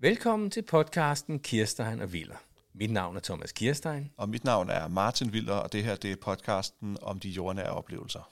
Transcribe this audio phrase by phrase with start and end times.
[0.00, 2.36] Velkommen til podcasten Kirstein og Viller.
[2.74, 4.10] Mit navn er Thomas Kirstein.
[4.16, 7.70] Og mit navn er Martin Viller, og det her det er podcasten om de jordnære
[7.70, 8.30] oplevelser.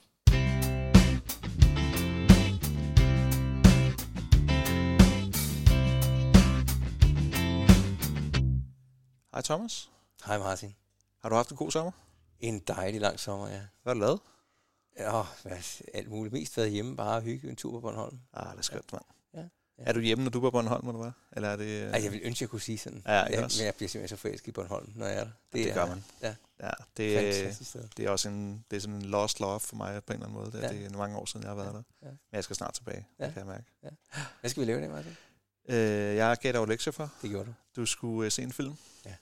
[9.33, 9.91] Hej Thomas.
[10.25, 10.75] Hej Martin.
[11.21, 11.91] Har du haft en god sommer?
[12.39, 13.61] En dejlig lang sommer, ja.
[13.83, 14.19] Hvad har du lavet?
[14.99, 16.33] Ja, hvad, alt muligt.
[16.33, 18.19] Mest været hjemme, bare hygge en tur på Bornholm.
[18.33, 19.05] Ah, det er skønt, mand.
[19.77, 19.83] Ja.
[19.83, 19.89] Ja.
[19.89, 21.11] Er du hjemme, når du er på Bornholm, eller hvad?
[21.31, 21.65] Eller er det...
[21.65, 23.01] øh, Ej, jeg vil ønske, jeg kunne sige sådan.
[23.05, 25.31] Ja, jeg, men jeg bliver simpelthen så forelsket i Bornholm, når jeg er der.
[25.53, 26.03] det er, gør man.
[26.21, 29.59] Ja, Ja, det, er, fantastisk det er også en, det er sådan en lost love
[29.59, 30.51] for mig på en eller anden måde.
[30.51, 30.73] Det, Ja.
[30.73, 30.79] ja.
[30.83, 31.83] det er mange år siden, jeg har været Ja, der.
[32.03, 32.07] ja.
[32.07, 33.25] Men jeg skal snart tilbage, Ja.
[33.25, 33.47] det kan jeg
[33.81, 33.97] mærke.
[34.41, 35.17] Hvad skal vi lave dag, Martin?
[35.69, 35.77] Øh,
[36.15, 37.11] jeg gav dig jo lektier for.
[37.21, 37.53] Det gjorde du.
[37.81, 38.75] Du skulle øh, se en film.
[39.05, 39.13] Ja.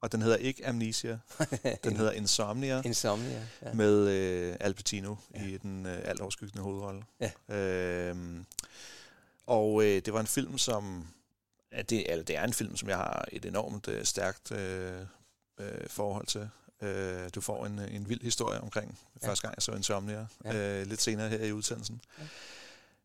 [0.00, 1.18] Og den hedder ikke Amnesia,
[1.84, 2.82] den hedder Insomnia.
[2.84, 3.42] Insomnia.
[3.62, 3.72] Ja.
[3.72, 5.40] med øh, Al Pacino Ja.
[5.42, 5.46] ja.
[5.48, 7.02] i den øh, alt overskyggende hovedrolle.
[7.20, 7.56] Ja.
[7.56, 8.46] Øhm,
[9.48, 11.06] og øh, det var en film, som...
[11.72, 15.00] Ja, det, eller det er en film, som jeg har et enormt øh, stærkt øh,
[15.60, 16.48] øh, forhold til.
[16.82, 19.28] Øh, du får en, en vild historie omkring Ja.
[19.28, 20.26] første gang, jeg så Insomnia.
[20.44, 20.80] Ja.
[20.80, 22.00] Øh, lidt senere her i udsendelsen.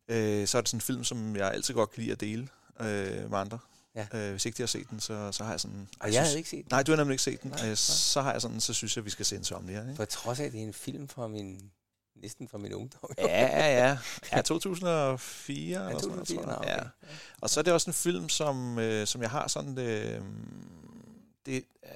[0.08, 0.14] Ja.
[0.40, 2.48] Øh, så er det sådan en film, som jeg altid godt kan lide at dele
[2.80, 3.58] øh, med andre.
[3.94, 4.06] Ja.
[4.14, 5.88] Øh, hvis ikke de har set den, så, så har jeg sådan...
[6.00, 6.68] Og jeg havde ikke set den.
[6.70, 7.50] Nej, du har nemlig ikke set den.
[7.50, 7.70] Nej.
[7.70, 9.80] øh, så har jeg sådan, så synes jeg, vi skal se Insomnia.
[9.82, 9.96] Ikke?
[9.96, 11.70] For trods af, at det er en film fra min,
[12.22, 13.10] næsten fra min ungdom.
[13.18, 13.98] Ja, ja.
[14.32, 16.58] Ja, 2004 Ja, eller sådan noget, 2004, tror jeg.
[16.76, 16.84] okay.
[16.84, 17.08] Ja.
[17.40, 19.78] Og så er det også en film, som, øh, som jeg har sådan...
[19.78, 20.20] Øh,
[21.46, 21.90] det, øh,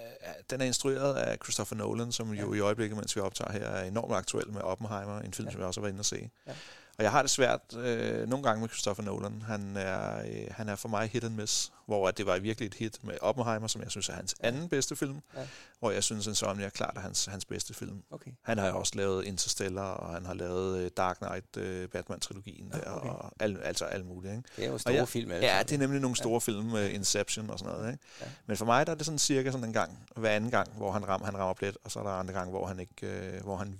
[0.50, 2.58] den er instrueret af Christopher Nolan, som jo Ja.
[2.58, 5.50] i øjeblikket, mens vi optager her, er enormt aktuel med Oppenheimer, en film, Ja.
[5.50, 5.52] ja.
[5.52, 6.30] som jeg også har været inde og se.
[6.46, 6.52] Ja.
[6.98, 9.42] Og jeg har det svært øh, nogle gange med Christopher Nolan.
[9.42, 12.66] Han er, øh, han er for mig hit and miss, hvor at det var virkelig
[12.66, 15.46] et hit med Oppenheimer, som jeg synes er hans anden bedste film, Ja.
[15.78, 18.02] hvor jeg synes, Insomnia er klart er hans, hans bedste film.
[18.10, 18.30] Okay.
[18.42, 22.70] Han har jo også lavet Interstellar, og han har lavet øh, Dark Knight, øh, Batman-trilogien
[22.74, 23.08] Ja, der, okay.
[23.08, 24.32] og al, altså alt muligt.
[24.36, 24.48] Ikke?
[24.56, 26.22] Det er jo store jeg- film alle Ja, det er nemlig nogle Ja.
[26.22, 27.92] store film, øh, Inception og sådan noget.
[27.92, 28.04] Ikke?
[28.20, 28.26] Ja.
[28.46, 30.92] Men for mig der er det sådan cirka sådan en gang, hver anden gang, hvor
[30.92, 33.42] han, ram, han rammer plet, og så er der andre gange, hvor han ikke, øh,
[33.42, 33.78] hvor han,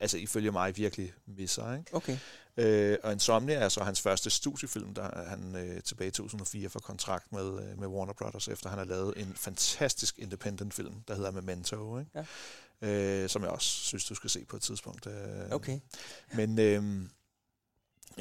[0.00, 1.72] altså ifølge mig, virkelig misser.
[1.74, 1.94] Ikke?
[1.96, 2.18] Okay.
[2.58, 6.68] Øh, og Insomnia er så hans første studiefilm, der er han øh, tilbage i 2004
[6.68, 10.94] får kontrakt med, øh, med Warner Brothers, efter han har lavet en fantastisk independent film,
[11.08, 12.10] der hedder Memento, ikke?
[12.14, 12.24] Ja.
[13.22, 15.06] Øh, som jeg også synes, du skal se på et tidspunkt.
[15.06, 15.12] Øh,
[15.50, 15.80] Okay.
[16.34, 17.08] Men øh,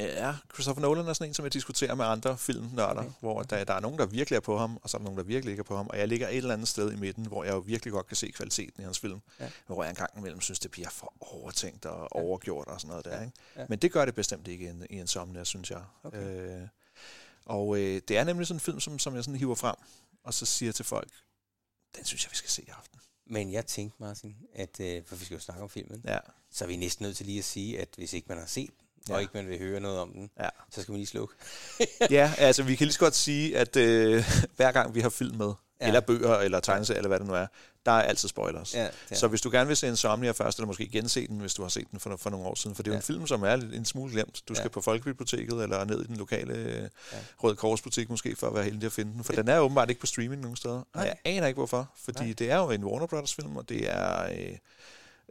[0.03, 3.11] ja, Christopher Nolan er sådan en, som jeg diskuterer med andre filmnørder, Okay.
[3.19, 5.17] hvor der, der er nogen, der virkelig er på ham, og så er der nogen,
[5.17, 5.87] der virkelig ikke er på ham.
[5.87, 8.15] Og jeg ligger et eller andet sted i midten, hvor jeg jo virkelig godt kan
[8.17, 9.21] se kvaliteten i hans film.
[9.39, 9.49] Ja.
[9.67, 12.21] Hvor jeg engang imellem synes, det bliver for overtænkt og Ja.
[12.21, 13.15] overgjort og sådan noget der.
[13.17, 13.21] Ja.
[13.21, 13.33] Ikke?
[13.55, 13.65] Ja.
[13.69, 15.81] Men det gør det bestemt ikke i en, i en somnia, synes jeg.
[16.03, 16.61] Okay.
[16.61, 16.67] Øh,
[17.45, 19.75] og øh, det er nemlig sådan en film, som, som jeg sådan hiver frem,
[20.23, 21.09] og så siger til folk,
[21.97, 22.99] den synes jeg, vi skal se i aften.
[23.29, 26.17] Men jeg tænkte, Martin, at, øh, for vi skal jo snakke om filmen, Ja,
[26.51, 28.69] så er vi næsten nødt til lige at sige, at hvis ikke man har set
[28.79, 29.15] den, Ja.
[29.15, 30.49] og ikke man vil høre noget om den, ja.
[30.71, 31.33] så skal man lige slukke.
[32.11, 34.23] ja altså vi kan lige så godt sige, at øh,
[34.57, 35.87] hver gang vi har film med, Ja.
[35.87, 37.47] eller bøger, eller tegneserier, eller hvad det nu er,
[37.85, 38.73] der er altid spoilers.
[38.75, 39.15] Ja, ja.
[39.15, 41.69] Så hvis du gerne vil se Insomnia først, eller måske gense den, hvis du har
[41.69, 42.99] set den for, for nogle år siden, for det er jo Ja.
[42.99, 44.41] en film, som er en smule glemt.
[44.47, 44.69] Du skal Ja.
[44.69, 46.81] på Folkebiblioteket, eller ned i den lokale Ja.
[46.81, 46.87] ja.
[47.43, 49.23] Røde Korsbutik måske, for at være heldig at finde den.
[49.23, 50.75] For den er åbenbart ikke på streaming nogen steder.
[50.75, 50.83] Nej.
[50.93, 52.33] Og jeg aner ikke hvorfor, fordi Nej.
[52.39, 54.23] det er jo en Warner Brothers film, og det er...
[54.23, 54.57] Øh,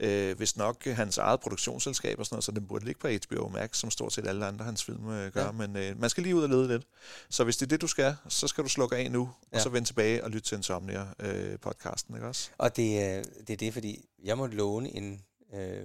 [0.00, 3.08] Øh, hvis nok øh, hans eget produktionsselskab og sådan noget, så den burde ligge på
[3.08, 5.44] HBO Max, som stort set alle andre hans film øh, gør.
[5.44, 5.52] Ja.
[5.52, 6.86] Men øh, man skal lige ud og lede lidt.
[7.30, 9.56] Så hvis det er det, du skal, så skal du slukke af nu, Ja.
[9.56, 12.50] og så vende tilbage og lytte til Insomnia-podcasten, ikke også?
[12.58, 15.20] Og det, er- det er det, fordi jeg måtte låne en,
[15.54, 15.84] øh,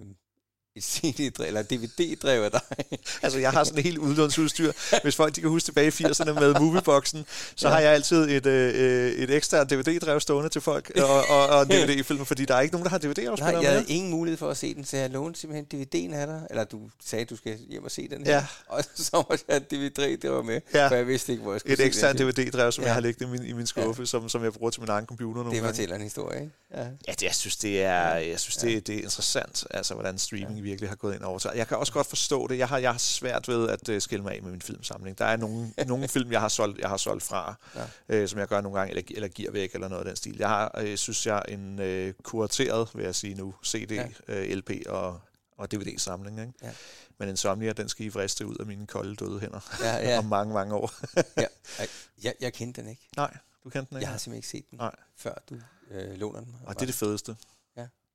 [0.82, 2.62] CD-drev, eller DVD-drev af dig.
[3.24, 4.72] Altså, jeg har sådan et helt udlånsudstyr.
[5.04, 7.74] Hvis folk de kan huske tilbage i 80'erne med Movieboxen, så Ja.
[7.74, 12.26] har jeg altid et, øh, et ekstra DVD-drev stående til folk, og, og, og DVD-film,
[12.26, 14.58] fordi der er ikke nogen, der har Nej, DVD-afspillere jeg havde ingen mulighed for at
[14.58, 16.42] se den, så jeg lånte simpelthen DVD'en af dig.
[16.50, 18.34] Eller du sagde, at du skal hjem og se den her.
[18.36, 18.46] Ja.
[18.68, 20.88] Og så måtte jeg have et DVD, der var med, Ja.
[20.88, 22.18] for jeg vidste ikke, hvor jeg skulle Et film.
[22.18, 22.88] DVD-drev, som Ja.
[22.88, 25.06] jeg har liggende i min, i min skuffe, som, som jeg bruger til min egen
[25.06, 25.74] computer nogle Det gange.
[25.74, 26.52] fortæller en historie, ikke?
[26.76, 26.84] Ja.
[27.08, 30.56] Ja, det, jeg synes, det er, jeg synes, det, det er interessant, altså, hvordan streaming
[30.58, 30.61] ja.
[30.64, 31.40] Virkelig har gået ind over.
[31.40, 32.58] Så jeg kan også godt forstå det.
[32.58, 35.18] Jeg har, jeg har svært ved at uh, skille mig af med min filmsamling.
[35.18, 37.86] Der er nogle, nogle film, jeg har solgt, jeg har solgt fra, Ja.
[38.10, 40.36] øh, som jeg gør nogle gange, eller, eller giver væk, eller noget af den stil.
[40.40, 44.08] Jeg har, øh, synes jeg, en øh, kurateret, vil jeg sige nu, CD, Ja.
[44.28, 45.22] øh, LP og,
[45.58, 46.40] og DVD-samling.
[46.40, 46.54] Ikke?
[46.64, 46.72] Ja.
[47.20, 50.18] Men Insomnia, den skal I vriste ud af mine kolde døde hænder Ja, ja.
[50.18, 50.92] om mange, mange år.
[51.38, 51.46] ja.
[52.24, 53.10] Jeg, jeg kendte den ikke.
[53.18, 54.04] Nej, du kendte den ikke?
[54.06, 54.96] Jeg har simpelthen ikke set den, Nej.
[55.18, 55.56] før du
[55.92, 56.56] øh, låner den.
[56.66, 57.36] Og det er det fedeste.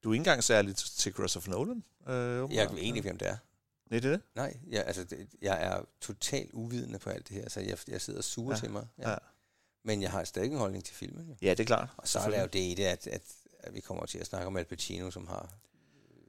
[0.06, 0.08] Ja.
[0.08, 1.84] Du er ikke engang særlig til Christopher Nolan?
[2.08, 2.70] Øh, Jeg åbenbart.
[2.72, 3.36] er egentlig, hvem det er.
[3.90, 4.20] Nej, det er det?
[4.34, 8.00] Nej, jeg, altså, det, jeg er totalt uvidende på alt det her, så jeg, jeg
[8.00, 8.86] sidder og suger Ja, til mig.
[8.98, 9.14] Ja.
[9.84, 11.26] Men jeg har stadig en holdning til filmen.
[11.28, 11.34] Jo.
[11.42, 11.88] ja, det er klart.
[11.96, 13.22] Og så er der jo det i det, at, at,
[13.60, 15.52] at vi kommer til at snakke om Al Pacino, som har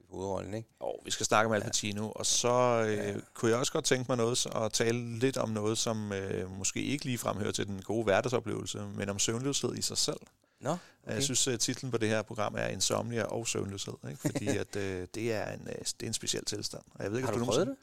[0.09, 0.69] hovedrollen, ikke?
[0.79, 3.13] Og vi skal snakke om Al Pacino, og så øh, ja.
[3.33, 6.83] kunne jeg også godt tænke mig noget at tale lidt om noget, som øh, måske
[6.83, 10.19] ikke lige fremhører til den gode hverdagsoplevelse, men om søvnløshed i sig selv.
[10.59, 11.15] Nå, okay.
[11.15, 14.21] Jeg synes, at titlen på det her program er Insomnia og søvnløshed, ikke?
[14.21, 16.83] fordi at, øh, det, er en, øh, det er en speciel tilstand.
[16.95, 17.75] Og jeg ved ikke, har du, du prøvet det?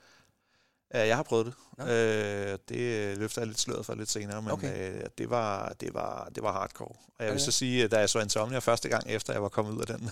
[0.94, 1.54] Ja, jeg har prøvet det.
[1.78, 1.84] Nå.
[1.84, 5.02] Øh, det løfter jeg lidt sløret for lidt senere, men okay.
[5.02, 6.88] øh, det, var, det, var, det var hardcore.
[6.88, 7.44] Og jeg vil okay.
[7.44, 9.86] så sige, at da jeg så Insomnia første gang, efter jeg var kommet ud af
[9.86, 10.10] den,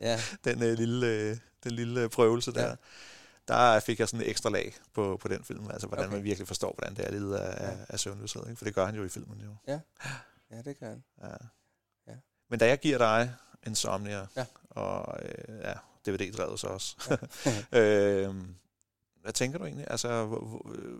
[0.00, 0.20] ja.
[0.44, 2.74] den, øh, lille, øh, den lille prøvelse der, ja.
[3.48, 5.70] der fik jeg sådan et ekstra lag på, på den film.
[5.70, 6.14] Altså, hvordan okay.
[6.14, 7.76] man virkelig forstår, hvordan det er lidt af, ja.
[7.88, 8.42] af søvnløshed.
[8.46, 8.56] Ikke?
[8.56, 9.56] For det gør han jo i filmen jo.
[9.66, 9.80] Ja,
[10.50, 11.04] ja det gør han.
[11.22, 11.34] Ja.
[12.52, 13.34] Men da jeg giver dig
[13.66, 14.44] Insomnia, ja.
[14.70, 15.74] og øh, ja,
[16.06, 17.18] DVD-drevet så også,
[17.72, 17.78] ja.
[17.80, 18.34] øh,
[19.22, 19.86] hvad tænker du egentlig?
[19.90, 20.98] Altså, hvor, hvor, øh,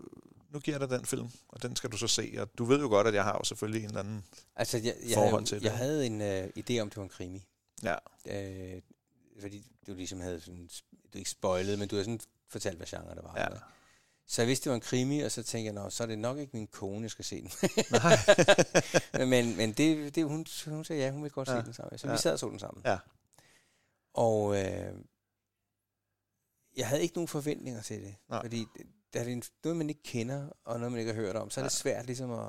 [0.51, 2.81] nu giver jeg dig den film, og den skal du så se, og du ved
[2.81, 4.25] jo godt, at jeg har jo selvfølgelig en eller anden
[4.57, 5.65] altså, jeg, jeg forhold havde, til det.
[5.65, 7.43] Jeg havde en uh, idé om, det var en krimi.
[7.83, 7.97] Ja.
[8.27, 8.83] Øh,
[9.41, 10.69] fordi du ligesom havde sådan,
[11.13, 13.35] du ikke spoilet, men du havde sådan fortalt, hvad genre det var.
[13.37, 13.47] Ja.
[13.47, 13.61] Eller?
[14.33, 16.19] Så jeg vidste, det var en krimi, og så tænkte jeg, Nå, så er det
[16.19, 17.51] nok ikke min kone, jeg skal se den.
[19.33, 21.61] Men men det, det, hun, hun sagde ja, hun ville godt ja.
[21.61, 21.99] se den sammen.
[21.99, 22.13] Så ja.
[22.13, 22.83] vi sad og så den sammen.
[22.87, 22.99] Ja.
[24.15, 24.95] Og øh,
[26.77, 28.15] jeg havde ikke nogen forventninger til det.
[28.29, 28.43] Nej.
[28.43, 28.67] Fordi
[29.13, 31.51] det er noget, man ikke kender, og noget, man ikke har hørt om.
[31.51, 32.49] Så er det svært ligesom at,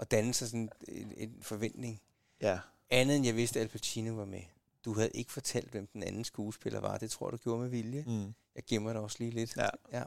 [0.00, 2.00] at danne sig sådan en, en forventning.
[2.40, 2.58] Ja.
[2.90, 4.42] Andet end jeg vidste, at Al Pacino var med.
[4.84, 6.98] Du havde ikke fortalt, hvem den anden skuespiller var.
[6.98, 8.04] Det tror du gjorde med vilje.
[8.06, 8.34] Mm.
[8.54, 9.56] Jeg gemmer det også lige lidt.
[9.56, 9.68] Ja.
[9.92, 10.04] ja.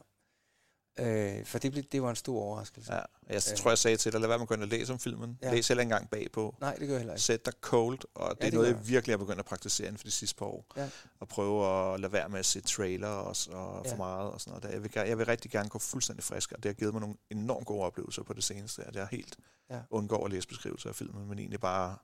[1.00, 2.94] Øh, for det, blev, det var en stor overraskelse.
[2.94, 3.00] Ja,
[3.30, 3.58] jeg øh.
[3.58, 5.40] tror, jeg sagde til dig, lad være med at gå ind og læse om filmen.
[5.42, 5.54] Ja.
[5.54, 6.56] Læs heller engang bagpå.
[6.62, 7.22] Nej, det gør jeg heller ikke.
[7.24, 9.88] Sæt dig cold, og det Ja, er det noget, jeg virkelig har begyndt at praktisere
[9.88, 10.66] inden for de sidste par år.
[10.78, 10.90] Ja.
[11.20, 13.92] Og prøve at lade være med at se trailer og, og Ja.
[13.92, 14.74] for meget og sådan noget.
[14.74, 17.16] Jeg, vil, jeg vil rigtig gerne gå fuldstændig frisk, og det har givet mig nogle
[17.30, 19.38] enormt gode oplevelser på det seneste, at jeg helt
[19.70, 19.80] Ja.
[19.90, 21.96] undgår at læse beskrivelser af filmen, men egentlig bare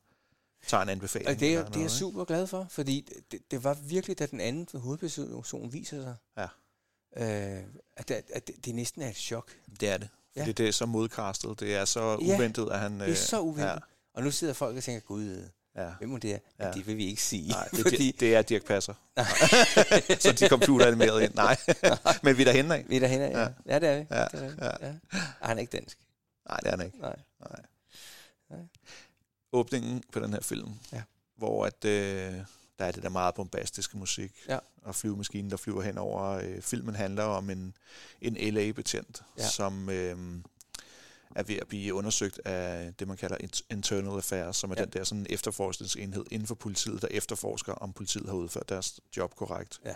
[0.68, 1.30] tager en anbefaling.
[1.30, 4.26] Og det er, det er jeg super glad for, fordi det, det var virkelig, da
[4.26, 6.48] den anden hovedperson viser sig, Ja.
[7.18, 7.64] Øh,
[7.98, 9.52] at, det, at det, næsten er et chok.
[9.80, 10.10] Det er det.
[10.36, 10.42] Ja.
[10.42, 11.60] Fordi det er så modcastet.
[11.60, 13.00] Det er så Ja, uventet, at han...
[13.00, 13.64] Det er så uventet.
[13.66, 13.78] Ja, Ja.
[14.14, 15.90] Og nu sidder folk og tænker, gud, ja.
[15.98, 16.38] hvem må det er?
[16.60, 16.68] Ja.
[16.68, 16.72] Ja.
[16.74, 17.50] Det vil vi ikke sige.
[17.50, 18.94] Nej, det, fordi, det, er Dirk Passer.
[20.20, 21.34] så de computer animeret ind.
[21.36, 21.58] Nej,
[22.24, 22.86] men vi er derhen af.
[22.88, 23.40] vi er derhen af, ja.
[23.40, 23.50] Ja.
[23.66, 23.80] ja.
[23.80, 24.06] det er vi.
[24.12, 24.56] Ja, Det er, vi.
[24.62, 24.88] ja.
[24.88, 24.94] ja.
[25.42, 25.98] Og han er ikke dansk.
[26.50, 26.98] Nej, det er han ikke.
[27.00, 27.16] Nej.
[27.40, 27.62] Nej.
[28.50, 28.60] Nej.
[29.54, 31.02] Åbningen på den her film, Ja.
[31.36, 32.34] hvor at, øh,
[32.80, 34.60] der er det der meget bombastiske musik, Ja.
[34.84, 36.24] og flyvemaskinen, der flyver hen over.
[36.30, 37.74] Øh, filmen handler om en,
[38.22, 39.48] en LA-betjent, Ja.
[39.48, 40.18] som øh,
[41.36, 44.81] er ved at blive undersøgt af det, man kalder int- internal affairs, som er Ja.
[44.84, 49.36] den der sådan efterforskningsenhed inden for politiet, der efterforsker, om politiet har udført deres job
[49.36, 49.80] korrekt.
[49.86, 49.96] Ja.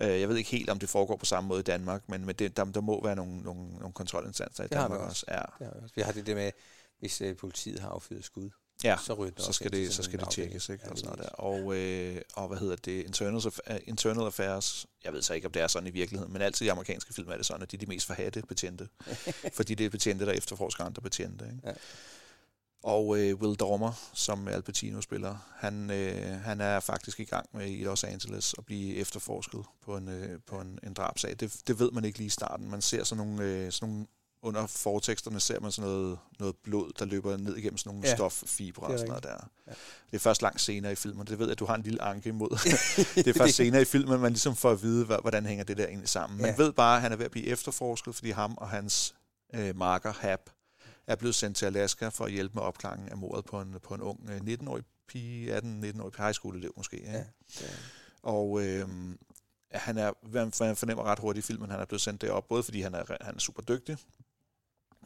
[0.00, 2.34] Øh, Jeg ved ikke helt, om det foregår på samme måde i Danmark, men, men
[2.34, 5.24] det, der, der må være nogle, nogle, nogle kontrolinstanser i Det har Danmark man også.
[5.28, 5.34] Ja.
[5.58, 5.94] Det har vi også.
[5.94, 6.50] Vi har det der med,
[6.98, 8.50] hvis øh, politiet har affyret skud,
[8.84, 10.84] Ja, så ryger så skal det, så skal det tjekkes, ikke?
[10.84, 11.34] Ja, og, sådan noget der.
[11.34, 13.04] Og, øh, og hvad hedder det?
[13.04, 16.42] Internal, aff- internal Affairs, jeg ved så ikke, om det er sådan i virkeligheden, men
[16.42, 18.88] altid i amerikanske film er det sådan, at de er de mest forhatte betjente.
[19.56, 21.44] fordi det er betjente, der efterforsker andre betjente.
[21.44, 21.58] Ikke?
[21.64, 21.72] Ja.
[22.82, 27.46] Og øh, Will Dormer, som Al Pacino spiller, han, øh, han er faktisk i gang
[27.52, 31.36] med i Los Angeles at blive efterforsket på en, øh, på en, en drabsag.
[31.40, 32.70] Det, det ved man ikke lige i starten.
[32.70, 34.06] Man ser sådan nogle, øh, sådan nogle
[34.42, 38.10] under forteksterne ser man sådan noget, noget blod, der løber ned igennem sådan nogle Ja,
[38.10, 39.48] ja, stoffibre og sådan noget der.
[39.66, 39.72] Ja.
[40.10, 41.26] Det er først langt senere i filmen.
[41.26, 42.50] Det ved jeg, at du har en lille anke imod.
[43.24, 45.86] det er først senere i filmen, man ligesom får at vide, hvordan hænger det der
[45.86, 46.40] egentlig sammen.
[46.42, 46.62] Man Ja.
[46.62, 49.14] ved bare, at han er ved at blive efterforsket, fordi ham og hans
[49.54, 50.40] øh, marker, Hap,
[51.06, 53.94] er blevet sendt til Alaska for at hjælpe med opklaringen af mordet på en, på
[53.94, 57.02] en ung øh, 19-årig pige, 18-19-årig high school elev måske.
[57.04, 57.24] Ja, det
[57.62, 57.68] er-
[58.22, 58.88] Og øh,
[59.72, 62.80] han er, man fornemmer ret hurtigt i filmen, han er blevet sendt derop, både fordi
[62.80, 63.96] han er, han er super dygtig,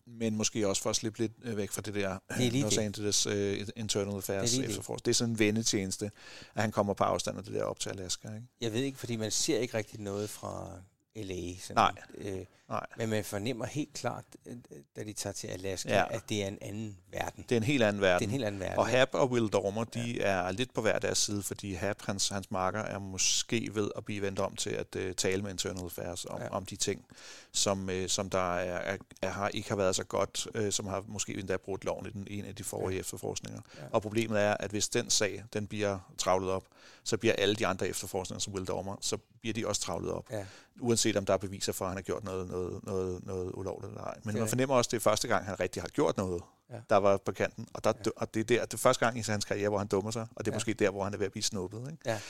[0.07, 2.79] men måske også for at slippe lidt øh, væk fra det der Det Los.
[2.79, 3.33] Angeles uh,
[3.77, 4.69] Internal Affairs er det.
[4.69, 5.05] efterforskning.
[5.05, 6.11] Det er sådan en vendetjeneste,
[6.55, 8.29] at han kommer på afstand af det der op til Alaska.
[8.29, 8.47] Ikke?
[8.61, 10.71] Jeg ved ikke, fordi man ser ikke rigtig noget fra
[11.17, 11.59] LA.
[11.61, 11.93] Sådan, Nej.
[12.19, 12.87] Øh, Nej.
[12.97, 14.57] men man fornemmer helt klart, øh,
[14.97, 16.05] da de tager til Alaska, Ja.
[16.11, 17.45] at det er en anden verden.
[17.49, 18.19] Det er en helt anden verden.
[18.19, 18.79] Det er en helt anden verden.
[18.79, 20.23] Og Hap og Will Dormer, de ja.
[20.29, 24.05] er lidt på hver deres side, fordi Hap, hans, hans marker, er måske ved at
[24.05, 26.49] blive vendt om til at uh, tale med Internal Affairs om, ja.
[26.49, 27.05] Om de ting,
[27.53, 31.05] som, uh, som der er, er, har, ikke har været så godt, uh, som har
[31.07, 33.01] måske endda brudt loven i den ene af de forrige ja.
[33.01, 33.61] efterforskninger.
[33.77, 33.83] Ja.
[33.93, 36.65] Og problemet er, at hvis den sag, den bliver travlet op,
[37.07, 40.31] så bliver alle de andre efterforskninger, som Will Dormer, så bliver de også travlet op.
[40.31, 40.47] Ja.
[40.81, 43.91] Uanset om der er beviser for, at han har gjort noget, noget, noget, noget ulovligt
[43.91, 44.15] eller ej.
[44.25, 46.43] Men er man fornemmer også, at det er første gang, han rigtig har gjort noget,
[46.71, 46.77] Ja.
[46.91, 47.69] der var på kanten.
[47.75, 48.11] Og, der, Ja.
[48.17, 50.27] og det er der, det er første gang i hans karriere, hvor han dummer sig,
[50.37, 50.57] og det er Ja.
[50.57, 51.79] måske der, hvor han er ved at blive snuppet.
[51.91, 52.03] Ikke?
[52.07, 52.21] Ja.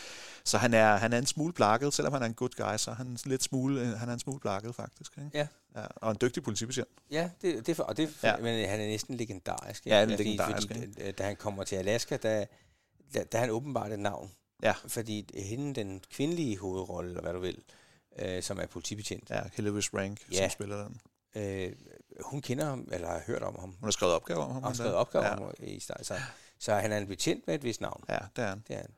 [0.44, 2.90] Så han er, han er en smule blakket, selvom han er en good guy, så
[2.90, 5.12] er han lidt smule, øh, han er en smule blakket faktisk.
[5.18, 5.30] Ikke?
[5.34, 5.46] Ja.
[5.76, 5.86] ja.
[5.96, 6.88] Og en dygtig politibetjent.
[7.10, 8.36] Ja, det, det, er for, og det, Ja.
[8.36, 9.86] men han er næsten legendarisk.
[9.86, 12.44] Ja, han er Fordi- legendarisk, Fordi, øh, da han kommer til Alaska, der,
[13.14, 14.30] der, der er han åbenbart et navn.
[14.62, 14.74] Ja.
[14.88, 17.62] Fordi hende, den kvindelige hovedrolle, eller hvad du vil,
[18.18, 20.36] øh, som er politibetjent, Ja, Hilary Rank, Ja.
[20.36, 21.00] som spiller den.
[21.42, 21.72] øh,
[22.24, 24.62] hun kender ham, eller har hørt om ham, Hun har skrevet opgaver om ham.
[24.62, 25.32] og har skrevet opgaver ja.
[25.36, 26.04] om ham i starten.
[26.04, 26.14] Så,
[26.58, 28.04] så han er en betjent med et vist navn.
[28.08, 28.64] Ja, det er han.
[28.68, 28.90] Det er han.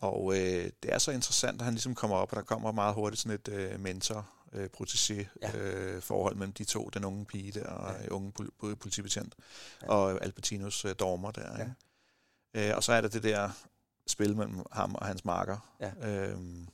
[0.00, 2.94] Og øh, det er så interessant, at han ligesom kommer op, og der kommer meget
[2.94, 5.56] hurtigt sådan et øh, mentor øh, protégé Ja.
[5.58, 8.08] øh, forhold mellem de to, den unge pige der, og Ja.
[8.08, 9.34] unge pol- politibetjent,
[9.82, 9.88] Ja.
[9.88, 11.58] og Albertinos øh, dormer der.
[11.58, 11.70] Ja.
[12.54, 12.70] Ja.
[12.70, 13.50] Øh, og så er der det der
[14.10, 15.56] spil mellem ham og hans marker.
[15.80, 16.08] Ja.
[16.08, 16.66] Øhm,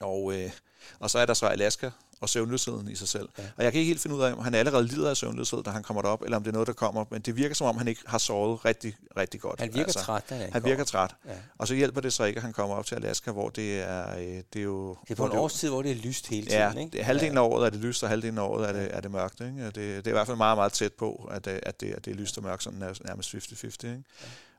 [0.00, 0.50] og, øh,
[0.98, 3.28] og så er der så Alaska og søvnløsheden i sig selv.
[3.38, 3.42] Ja.
[3.42, 3.48] Ja.
[3.56, 5.70] Og jeg kan ikke helt finde ud af, om han allerede lider af søvnløshed, da
[5.70, 7.04] han kommer derop, eller om det er noget, der kommer.
[7.10, 9.60] Men det virker som om, han ikke har sovet rigtig, rigtig godt.
[9.60, 10.68] Han virker altså, træt, da han, Han kommer.
[10.68, 11.14] virker træt.
[11.26, 11.32] Ja.
[11.58, 14.16] Og så hjælper det så ikke, at han kommer op til Alaska, hvor det er,
[14.18, 14.96] øh, det er jo...
[15.02, 16.90] Det er på en årstid, hvor det er lyst hele tiden, Ja, ikke?
[16.96, 19.10] det, halvdelen af året er det lyst, og halvdelen af året er det, er det
[19.10, 19.40] mørkt.
[19.40, 19.64] Ikke?
[19.66, 22.04] Det, det er i hvert fald meget, meget tæt på, at, øh, at, det, at
[22.04, 23.64] det er lyst og mørkt, sådan nær- nærmest 50-50.
[23.64, 24.02] Ikke?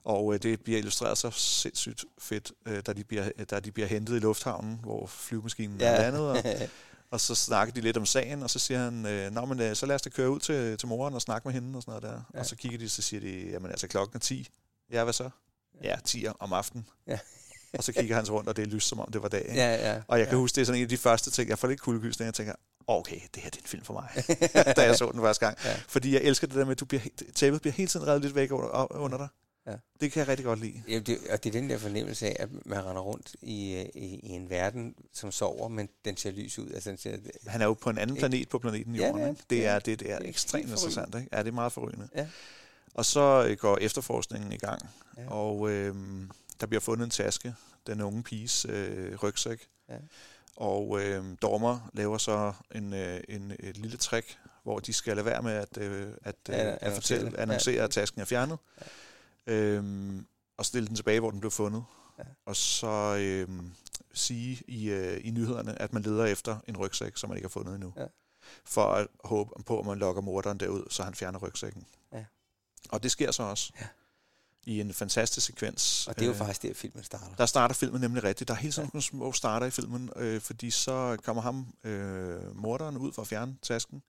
[0.03, 3.88] Og øh, det bliver illustreret så sindssygt fedt, øh, da, de bliver, da de bliver
[3.88, 5.88] hentet i lufthavnen, hvor flyvemaskinen ja.
[5.88, 6.38] er landet, og,
[7.12, 9.75] og så snakker de lidt om sagen, og så siger han, øh, Nå, men, øh,
[9.75, 11.91] så lad os da køre ud til, til moren og snakke med hende og sådan
[11.91, 12.22] noget der.
[12.34, 12.39] Ja.
[12.39, 14.50] Og så kigger de, så siger de, jamen altså klokken er 10.
[14.91, 15.29] Ja, hvad så?
[15.84, 16.88] Ja, 10 om aftenen.
[17.08, 17.20] Ja.
[17.77, 19.41] og så kigger han så rundt, og det er lyst, som om det var dag.
[19.41, 19.53] Ikke?
[19.53, 20.01] ja, ja.
[20.08, 20.39] Og jeg kan ja.
[20.39, 22.53] huske, det er sådan en af de første ting, jeg får lidt kuldegysning, jeg tænker,
[22.88, 24.10] okay, det her det er en film for mig,
[24.77, 25.58] da jeg så den første gang.
[25.65, 25.75] Ja.
[25.88, 27.01] Fordi jeg elsker det der med, at du bliver,
[27.36, 29.27] tæppet bliver hele tiden revet lidt væk under, under dig.
[29.70, 29.76] Ja.
[30.02, 30.84] Det kan jeg rigtig godt lide.
[30.88, 33.86] Jamen, det, og det er den der fornemmelse af, at man render rundt i, øh,
[34.04, 36.72] i, i en verden, som sover, men den ser lys ud.
[36.72, 39.22] Altså, den ser, Han er jo på en anden planet på planeten Ja, Jorden.
[39.22, 39.44] det er ikke?
[39.50, 41.16] Det er, det, det er Det er ekstremt interessant.
[41.16, 41.28] Ikke?
[41.34, 42.10] Ja, det er meget forrygende.
[42.16, 42.28] Ja.
[42.94, 44.82] Og så øh, går efterforskningen i gang,
[45.18, 45.22] Ja.
[45.24, 45.30] ja.
[45.30, 45.96] og øh,
[46.62, 47.54] der bliver fundet en taske,
[47.88, 49.68] den unge piges øh, rygsæk.
[49.90, 49.96] Ja.
[50.56, 55.26] Og øh, Dormer laver så en, øh, en, et lille trick, hvor de skal lade
[55.26, 57.84] være med at, øh, at, øh, Ja, at fortælle, annoncere, Ja.
[57.84, 58.58] at tasken er fjernet.
[58.82, 58.86] Ja.
[59.50, 60.27] Øhm,
[60.58, 61.84] og stille den tilbage, hvor den blev fundet.
[62.20, 62.24] Ja.
[62.46, 63.63] Og så øh,
[64.13, 67.50] sige i, øh, i nyhederne, at man leder efter en rygsæk, som man ikke har
[67.50, 67.94] fundet endnu.
[67.98, 68.06] Ja.
[68.65, 71.86] For at håbe på, at man lokker morderen derud, så han fjerner rygsækken.
[72.13, 72.25] Ja.
[72.89, 73.74] Og det sker så også.
[73.79, 73.88] Ja.
[74.70, 76.08] I en fantastisk sekvens.
[76.08, 77.36] og det er jo Øh, faktisk der, filmen starter.
[77.38, 78.48] der starter filmen nemlig rigtigt.
[78.48, 82.58] Der er hele tiden nogle små starter i filmen, øh, fordi så kommer ham, øh,
[82.58, 84.02] morderen, ud for at fjerne tasken.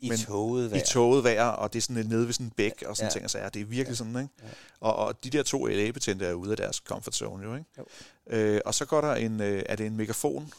[0.00, 2.82] I men toget I toget vejr, og det er sådan nede ved sådan en bæk,
[2.86, 3.06] og sådan Ja.
[3.06, 3.12] ja.
[3.12, 3.48] ting og sager.
[3.48, 3.94] Det er virkelig Ja.
[3.94, 4.28] sådan, ikke?
[4.42, 4.48] Ja.
[4.80, 7.66] Og, og de der to LA-betjente er ude af deres comfort zone, jo, ikke?
[7.78, 7.84] Jo.
[8.26, 10.52] Øh, og så går der en, øh, er det en megafon?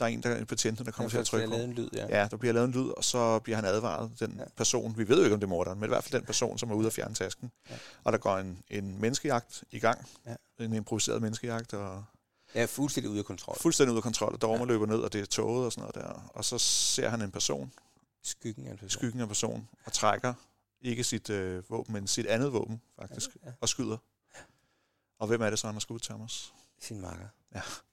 [0.00, 1.52] Der er en, der en betjent, der kommer til at trykke på.
[1.52, 2.06] lavet en lyd, ja.
[2.20, 4.42] Ja, der bliver lavet en lyd, og så bliver han advaret, den Ja.
[4.42, 4.48] ja.
[4.56, 6.58] person, vi ved jo ikke, om det er morderen, men i hvert fald den person,
[6.58, 7.50] som er ude at fjerne tasken.
[7.68, 7.74] Ja.
[7.74, 7.78] Ja.
[8.04, 10.34] Og der går en, en menneskejagt i gang, Ja.
[10.64, 12.04] en improviseret menneskejagt, og
[12.54, 13.56] er fuldstændig ude af kontrol.
[13.60, 14.62] fuldstændig ud af kontrol, og Dormer Ja.
[14.62, 14.68] ja.
[14.68, 16.30] løber ned, og det er toget og sådan noget der.
[16.34, 17.72] Og så ser han en person,
[18.22, 18.90] Skyggen af en person.
[18.90, 20.34] skyggen af en person, og trækker
[20.80, 23.50] ikke sit øh, våben, men sit andet våben, faktisk, Ja.
[23.60, 23.96] og skyder.
[25.18, 26.52] Og hvem er det så, han har skudt, Thomas?
[26.80, 27.26] Sin makker.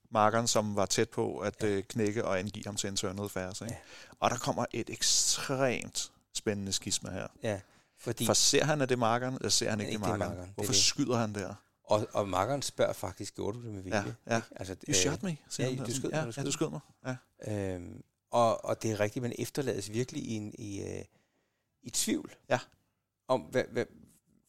[0.10, 3.66] Markeren, som var tæt på at øh, knække og angive ham til en tørnet færse.
[3.66, 3.76] Ikke?
[3.76, 4.16] Ja.
[4.20, 7.28] Og der kommer et ekstremt spændende skisma her.
[7.44, 7.60] Ja,
[8.00, 10.14] fordi, For ser han, at det er markeren, eller ser han ikke, Ikke det er
[10.14, 10.30] er markeren?
[10.38, 10.82] markeren, er Hvorfor det.
[10.82, 11.54] skyder han der?
[11.84, 13.98] og, og makkeren spørger faktisk, gjorde du det med vilje?
[14.28, 14.36] Ja, ja.
[14.36, 14.48] Ikke?
[14.56, 15.86] Altså, You shot me, siger ja, han.
[15.86, 16.80] du skød ja, du ja, du skød mig.
[17.06, 17.16] Ja.
[17.76, 21.06] Øhm, og, og det er rigtigt, man efterlades virkelig i, en, i, øh,
[21.84, 22.36] i tvivl.
[22.50, 22.60] Ja.
[23.28, 23.86] Om, hvad, hvad,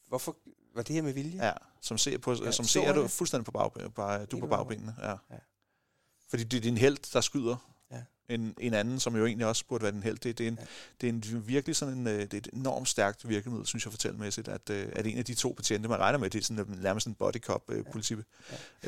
[0.08, 0.36] hvorfor
[0.78, 1.46] var det her med vilje?
[1.46, 1.52] ja.
[1.80, 4.94] Som ser, på, Ja, ja, som ser du fuldstændig på, bag, på, du på bagbenene.
[5.02, 5.08] Ja.
[5.10, 5.16] Ja.
[6.28, 7.56] Fordi det er din held, der skyder
[7.90, 8.02] Ja.
[8.34, 10.18] en, en anden, som jo egentlig også burde være din held.
[10.18, 10.66] Det, det, er, en, Ja.
[11.00, 13.92] det er en virkelig sådan en, øh, det er et enormt stærkt virkemiddel, synes jeg
[13.92, 16.72] fortællemæssigt, at, øh, at en af de to betjente, man regner med, det er sådan
[16.72, 18.20] en- nærmest en body cop øh, politi Ja.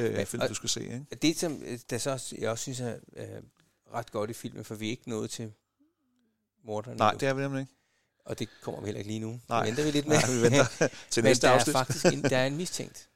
[0.02, 0.82] øh, Men- film, du skulle se.
[0.82, 1.04] Ikke?
[1.22, 3.26] Det, som øh, der så jeg også synes er øh,
[3.94, 5.52] ret godt i filmen, for vi er ikke nået til
[6.64, 7.72] morderen Nej, det er vi nemlig ikke.
[8.30, 9.40] Og det kommer vi heller ikke lige nu.
[9.48, 9.58] Nej.
[9.58, 10.16] Det venter vi lidt med.
[10.16, 10.64] Nej, vi venter
[11.10, 11.74] til Men næste der afsnit.
[11.74, 13.08] er faktisk en, der er en mistænkt.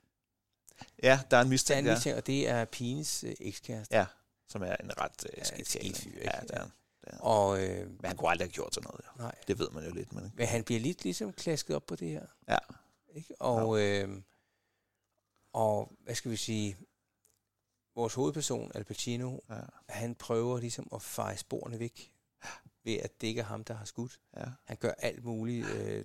[1.02, 3.34] Ja, der er en Der er mistænkt, en ja, mistænkt, og det er pigens øh,
[3.40, 3.96] ekskæreste.
[3.96, 4.06] Ja.
[4.48, 6.20] som er en ret Ja, øh, skidt fyr, ikke?
[6.24, 6.70] Ja, det er, han.
[7.20, 9.04] Og, øh, Men han kunne aldrig have gjort sådan noget.
[9.18, 9.22] Jo.
[9.22, 11.96] nej, Det ved man jo lidt, men men han bliver lidt ligesom klasket op på
[11.96, 12.26] det her.
[12.48, 12.58] Ja.
[13.14, 13.34] Ikke?
[13.40, 14.08] Og, øh,
[15.52, 16.76] og hvad skal vi sige,
[17.96, 19.54] vores hovedperson, Al Pacino, ja,
[19.88, 22.12] han prøver ligesom at feje sporene væk,
[22.84, 24.20] ved at det ikke er ham, der har skudt.
[24.36, 24.44] ja.
[24.64, 26.04] Han gør alt muligt, øh,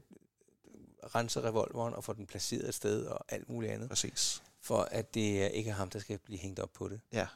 [1.15, 4.43] renser revolveren og får den placeret et sted og alt muligt andet, præcis.
[4.61, 7.01] for at det ikke er ham, der skal blive hængt op på det.
[7.13, 7.27] Ja.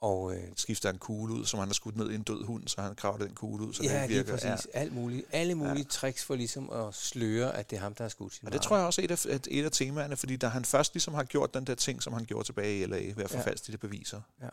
[0.00, 2.68] Og øh, Skifter en kugle ud, som han har skudt ned i en død hund,
[2.68, 4.32] så han kravler den kugle ud, så ja, den lige virker.
[4.48, 4.68] præcis.
[4.74, 8.08] Alt muligt, alle mulige tricks for ligesom at sløre, at det er ham, der har
[8.08, 10.36] skudt sin Og det tror jeg også er et af, et, et af temaerne, fordi
[10.36, 12.96] da han først ligesom har gjort den der ting, som han gjorde tilbage i LA,
[12.96, 13.38] ved at Ja.
[13.38, 14.48] forfalske de der beviser, Ja.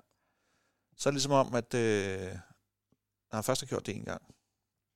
[0.98, 2.27] så er det ligesom om, at øh,
[3.36, 4.22] når han først har gjort det en gang,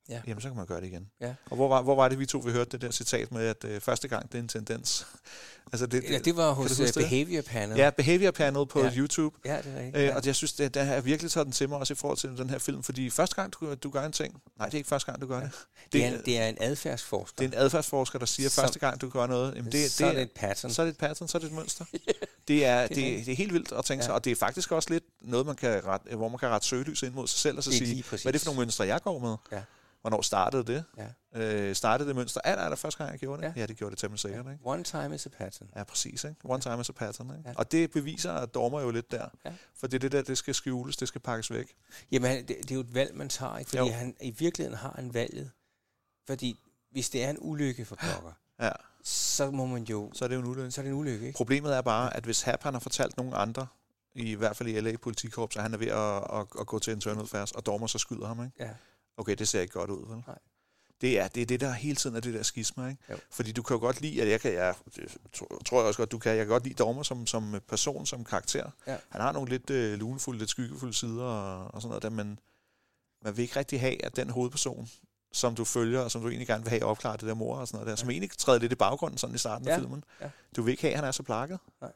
[0.10, 0.22] Ja.
[0.28, 1.10] jamen så kan man gøre det igen.
[1.22, 1.34] Ja.
[1.46, 3.64] Og hvor var, hvor var det, vi to vi hørte det der citat med, at
[3.66, 5.08] øh, første gang det er en tendens?
[5.72, 6.94] altså det, Ja, det var hos uh, det?
[6.96, 7.78] Behavior Panel.
[7.78, 8.92] Ja, Behavior Panel på Ja.
[8.96, 9.36] YouTube.
[9.46, 9.96] ja det er rigtigt.
[9.98, 10.16] Øh, ja.
[10.16, 12.30] og jeg synes, det, det har virkelig taget den til mig også i forhold til
[12.38, 14.88] den her film, fordi første gang, du, du gør en ting, nej, det er ikke
[14.90, 15.52] første gang, du gør det.
[15.94, 17.36] det, er en, det er en adfærdsforsker.
[17.38, 20.04] det er en adfærdsforsker, der siger, Som- første gang, du gør noget, jamen det, så
[20.04, 20.72] det, er det et pattern.
[20.72, 21.86] så er det et pattern, så er det et mønster.
[22.48, 23.26] det, er, det, rigtigt.
[23.26, 24.16] det er helt vildt at tænke sig, Ja.
[24.16, 27.04] og det er faktisk også lidt noget, man kan ret, hvor man kan rette søgelys
[27.04, 28.86] ind mod sig selv, og så Det er sige, hvad er det for nogle mønstre,
[28.88, 29.36] jeg går med?
[29.52, 29.62] Ja.
[30.02, 30.84] Hvornår startede det?
[31.34, 31.40] Ja.
[31.42, 33.54] Øh, startede det mønster aller, aller første gang, jeg gjorde det?
[33.56, 33.62] Ja.
[33.62, 34.60] Ja, det gjorde det temmelig sikkert, ikke?
[34.64, 35.70] One time is a pattern.
[35.76, 36.24] Ja, præcis.
[36.24, 36.36] Ikke?
[36.44, 37.30] One time is a pattern.
[37.38, 37.50] Ikke?
[37.50, 37.54] Ja.
[37.58, 39.28] Og det beviser, at Dormer jo lidt der.
[39.46, 39.54] Ja.
[39.76, 41.76] For det er det der, det skal skjules, det skal pakkes væk.
[42.12, 43.70] Jamen, det, det er jo et valg, man tager, ikke?
[43.70, 43.92] fordi Jo.
[43.94, 45.52] han i virkeligheden har han valget.
[46.28, 46.60] Fordi
[46.92, 48.32] hvis det er en ulykke for pokker,
[48.66, 48.72] Ja,
[49.04, 50.12] så må man jo...
[50.14, 50.72] så er det jo en ulykke.
[50.72, 51.38] Så er det en ulykke, ikke?
[51.38, 53.68] Problemet er bare, at hvis Hap han har fortalt nogen andre,
[54.16, 56.94] i hvert fald i LA politikorps, at han er ved at, at, at gå til
[56.94, 58.56] internal affairs, og Dormer så skyder ham, ikke?
[58.64, 58.70] Ja.
[59.20, 60.24] Okay, det ser ikke godt ud, vel?
[60.28, 60.38] Nej.
[61.02, 63.04] Det er, det er det, der hele tiden er det der skisma, ikke?
[63.10, 63.18] Jo.
[63.32, 65.18] Fordi du kan jo godt lide, at jeg kan, jeg, det
[65.66, 68.24] tror- jeg også godt, du kan, jeg kan godt lide Dormer som, som person, som
[68.26, 68.72] karakter.
[68.88, 68.98] Ja.
[69.10, 72.40] Han har nogle lidt øh, lunefulde, lidt skyggefulde sider og, og sådan noget der, men
[73.24, 74.90] man vil ikke rigtig have, at den hovedperson,
[75.32, 77.68] som du følger, og som du egentlig gerne vil have opklaret det der mor og
[77.68, 77.96] sådan noget der, ja.
[77.96, 79.74] som egentlig træder lidt i baggrunden sådan i starten Ja.
[79.74, 80.04] af filmen.
[80.22, 80.30] Ja.
[80.56, 81.60] Du vil ikke have, at han er så plakket.
[81.82, 81.92] Nej.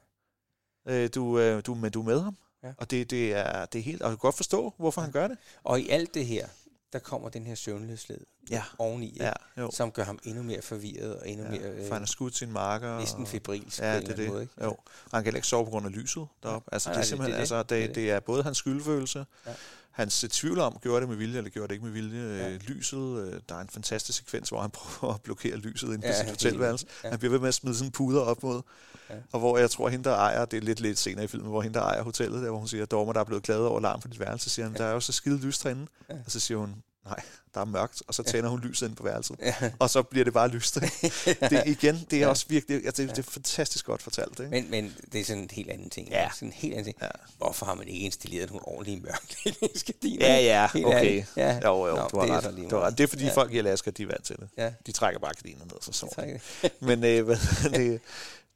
[0.87, 2.37] Øh, du, øh, du, men du er med ham.
[2.63, 2.73] Ja.
[2.77, 4.01] Og det, det, er, det er helt...
[4.01, 5.37] Og jeg kan godt forstå, hvorfor han gør det.
[5.63, 6.47] Og i alt det her,
[6.93, 8.63] der kommer den her søvnløshed Ja.
[8.77, 9.17] oveni?
[9.19, 9.71] Ja, jo.
[9.73, 12.35] som gør ham endnu mere forvirret og endnu mere Ja, øh, for han er skudt
[12.35, 12.99] sin marker.
[12.99, 14.29] næsten og- febrilsk Ja, på en det det.
[14.29, 14.41] måde.
[14.41, 14.53] Ikke?
[14.63, 14.69] Jo.
[14.69, 14.77] Og
[15.11, 16.73] han kan heller ikke sove på grund af lyset deroppe.
[16.73, 17.69] Altså, Nej, det er det- simpelthen, det er altså, det.
[17.69, 19.51] det, Det det, er både hans skyldfølelse, Ja.
[19.93, 22.21] Hans øh, tvivl om, gjorde det med vilje, eller gjorde det ikke med vilje.
[22.37, 22.49] Ja.
[22.49, 22.57] Ja.
[22.57, 22.97] Lyset,
[23.33, 26.19] øh, der er en fantastisk sekvens, hvor han prøver at blokere lyset inde på Ja,
[26.19, 26.85] sit hotelværelse.
[27.03, 27.09] Ja.
[27.09, 28.61] Han bliver ved med at smide sådan puder op mod.
[29.09, 29.15] Ja.
[29.31, 31.61] Og hvor jeg tror, hende der ejer, det er lidt lidt senere i filmen, hvor
[31.61, 34.01] hende der ejer hotellet, der hvor hun siger, Dormer, der er blevet klaget over larm
[34.01, 34.83] på dit værelse, siger han, Ja.
[34.83, 35.87] der er jo så skide lys derinde.
[36.09, 36.13] Ja.
[36.25, 37.19] Og så siger hun, nej,
[37.53, 38.31] der er mørkt, og så Ja.
[38.31, 39.35] tænder hun lyset ind på værelset.
[39.41, 39.55] Ja.
[39.79, 40.75] Og så bliver det bare lyst.
[41.49, 42.27] det, igen, det er Ja.
[42.27, 44.39] også virkelig, altså, det, det er fantastisk godt fortalt.
[44.39, 44.49] Ikke?
[44.51, 46.09] Men, men det er sådan en helt anden ting.
[46.09, 46.29] Ja.
[46.33, 46.97] Sådan en helt anden ting.
[47.01, 47.07] Ja.
[47.37, 50.25] Hvorfor har man ikke installeret nogle ordentlige mørklægningsgardiner?
[50.33, 51.23] Ja, ja, Helt okay.
[51.37, 51.59] Ja.
[51.65, 52.53] Jo, jo, Nå, du har det er ret.
[52.57, 52.73] meget.
[52.73, 52.97] ret.
[52.97, 53.33] Det er fordi Ja.
[53.33, 54.49] folk i Alaska, de er vant til det.
[54.57, 56.39] Ja, De trækker bare gardiner ned, så sover de.
[56.87, 57.37] Men øh, hvad,
[57.69, 58.01] det,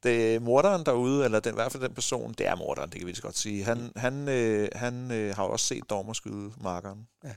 [0.04, 3.00] det er morderen derude, eller den, i hvert fald den person, det er morderen, det
[3.00, 3.64] kan vi lige så godt sige.
[3.64, 7.08] Han, han, øh, han øh, har også set Dormer skyde markeren.
[7.24, 7.30] Ja.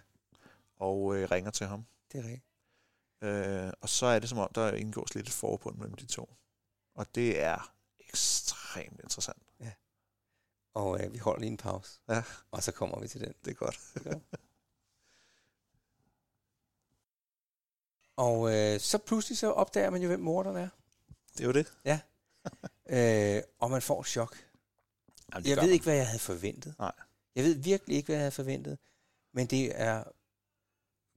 [0.80, 1.86] Og øh, ringer til ham.
[2.12, 2.46] Det er rigtigt.
[3.22, 6.34] Øh, og så er det som om, der indgås lidt et forbund mellem de to.
[6.94, 7.74] Og det er
[8.08, 9.42] ekstremt interessant.
[10.74, 12.00] Og øh, vi holder lige en pause.
[12.08, 12.22] Ja.
[12.50, 13.34] Og så kommer vi til den.
[13.44, 13.78] Det er godt.
[18.16, 20.68] Og øh, så pludselig så opdager man jo, hvem morderen er.
[21.32, 21.72] Det er jo det.
[22.92, 24.36] Øh, og man får et chok.
[25.34, 26.74] Jamen, Jeg ved ikke, hvad jeg havde forventet.
[26.78, 26.92] Nej.
[27.34, 28.78] Jeg ved virkelig ikke, hvad jeg havde forventet.
[29.32, 30.04] Men det er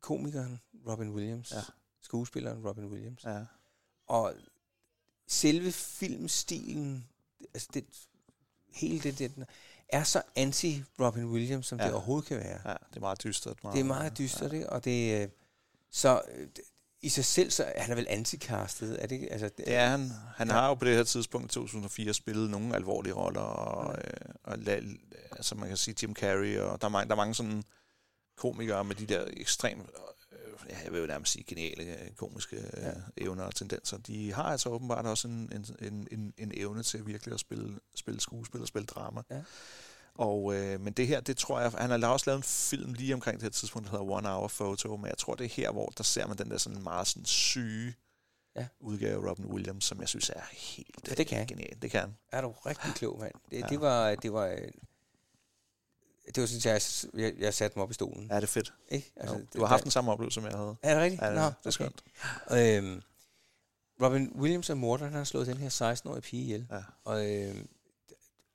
[0.03, 1.51] komikeren Robin Williams.
[1.51, 1.61] Ja.
[2.01, 3.23] Skuespilleren Robin Williams.
[3.23, 3.39] Ja.
[4.07, 4.33] Og
[5.27, 7.07] selve filmstilen,
[7.53, 7.85] altså det,
[8.73, 9.45] hele det, det
[9.89, 11.83] er så anti-Robin Williams, som ja.
[11.83, 11.87] Ja.
[11.87, 12.59] det overhovedet kan være.
[12.65, 13.63] ja, det er meget dystert.
[13.63, 14.69] Meget, Det er meget dystert, ikke?
[14.69, 15.29] Og det, øh,
[15.91, 16.47] så øh,
[17.01, 19.31] i sig selv, så han er vel anti-castet, er det ikke?
[19.31, 20.09] Altså, Det er han.
[20.35, 20.53] Han Ja.
[20.53, 20.59] ja.
[20.59, 24.59] har jo på det her tidspunkt i 2004 spillet nogle alvorlige roller, og, øh, og
[24.59, 24.81] la,
[25.31, 27.63] altså man kan sige Jim Carrey, og der er mange, der er mange sådan
[28.51, 29.89] komikere med de der ekstremt,
[30.31, 30.37] øh,
[30.69, 32.91] ja, jeg vil jo nærmest sige geniale øh, komiske øh, Ja.
[33.17, 33.97] evner og tendenser.
[33.97, 35.51] De har altså åbenbart også en,
[35.81, 39.21] en, en, en, evne til virkelig at spille, spille skuespil og spille drama.
[39.31, 39.41] Ja.
[40.15, 43.13] Og, øh, men det her, det tror jeg, han har også lavet en film lige
[43.13, 45.71] omkring det her tidspunkt, der hedder One Hour Photo, men jeg tror, det er her,
[45.71, 47.93] hvor der ser man den der sådan meget sådan syge
[48.55, 48.67] Ja.
[48.79, 51.81] udgave af Robin Williams, som jeg synes er helt For det kan genial.
[51.81, 52.17] Det kan han.
[52.31, 53.33] er du rigtig klog, mand.
[53.51, 53.65] Det, Ja.
[53.69, 54.57] det var, det var,
[56.25, 56.81] det var sådan, jeg,
[57.23, 58.27] jeg, jeg satte mig op i stolen.
[58.29, 58.73] Ja, det er fedt.
[58.89, 59.11] Ikke?
[59.15, 60.75] Altså, du har haft der- den samme oplevelse, som jeg havde.
[60.81, 61.21] Er det rigtigt?
[61.21, 61.71] Ja, det, Nå, det er okay.
[61.71, 62.03] skønt.
[62.51, 63.01] Øhm,
[64.01, 66.67] Robin Williams er morder, han har slået den her 16-årige pige ihjel.
[66.71, 66.81] Ja.
[67.03, 67.67] Og øhm,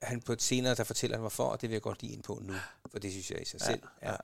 [0.03, 2.23] han på et senere, der fortæller han hvorfor, og det vil jeg godt lige ind
[2.23, 2.55] på nu,
[2.91, 4.17] for det synes jeg i sig Ja, selv ja.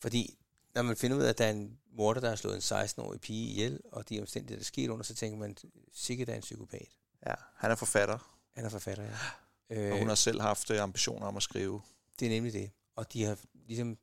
[0.00, 0.38] Fordi
[0.74, 3.20] når man finder ud af, at der er en morder, der har slået en 16-årig
[3.20, 5.56] pige ihjel, og de omstændigheder, der sker under, så tænker man,
[5.94, 6.88] sikkert er en psykopat.
[7.26, 8.18] Ja, han er forfatter,
[8.56, 9.10] Han er forfatter, ja.
[9.10, 11.82] og Øh, hun har selv haft øh, ambitioner om at skrive.
[12.20, 12.70] Det er nemlig det.
[12.96, 13.98] Og de har ligesom,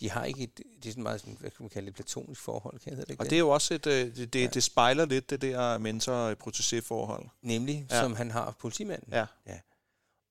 [0.00, 2.40] de har ikke et, det er sådan meget sådan, hvad kan man kalde det, platonisk
[2.40, 4.46] forhold, kan jeg det ikke Og det er jo også et, øh, det, det, Ja.
[4.46, 7.28] det spejler lidt det der mentor-protégé-forhold.
[7.42, 7.96] Nemlig, ja.
[7.96, 8.02] Ja.
[8.02, 9.12] som han har politimanden.
[9.12, 9.26] Ja.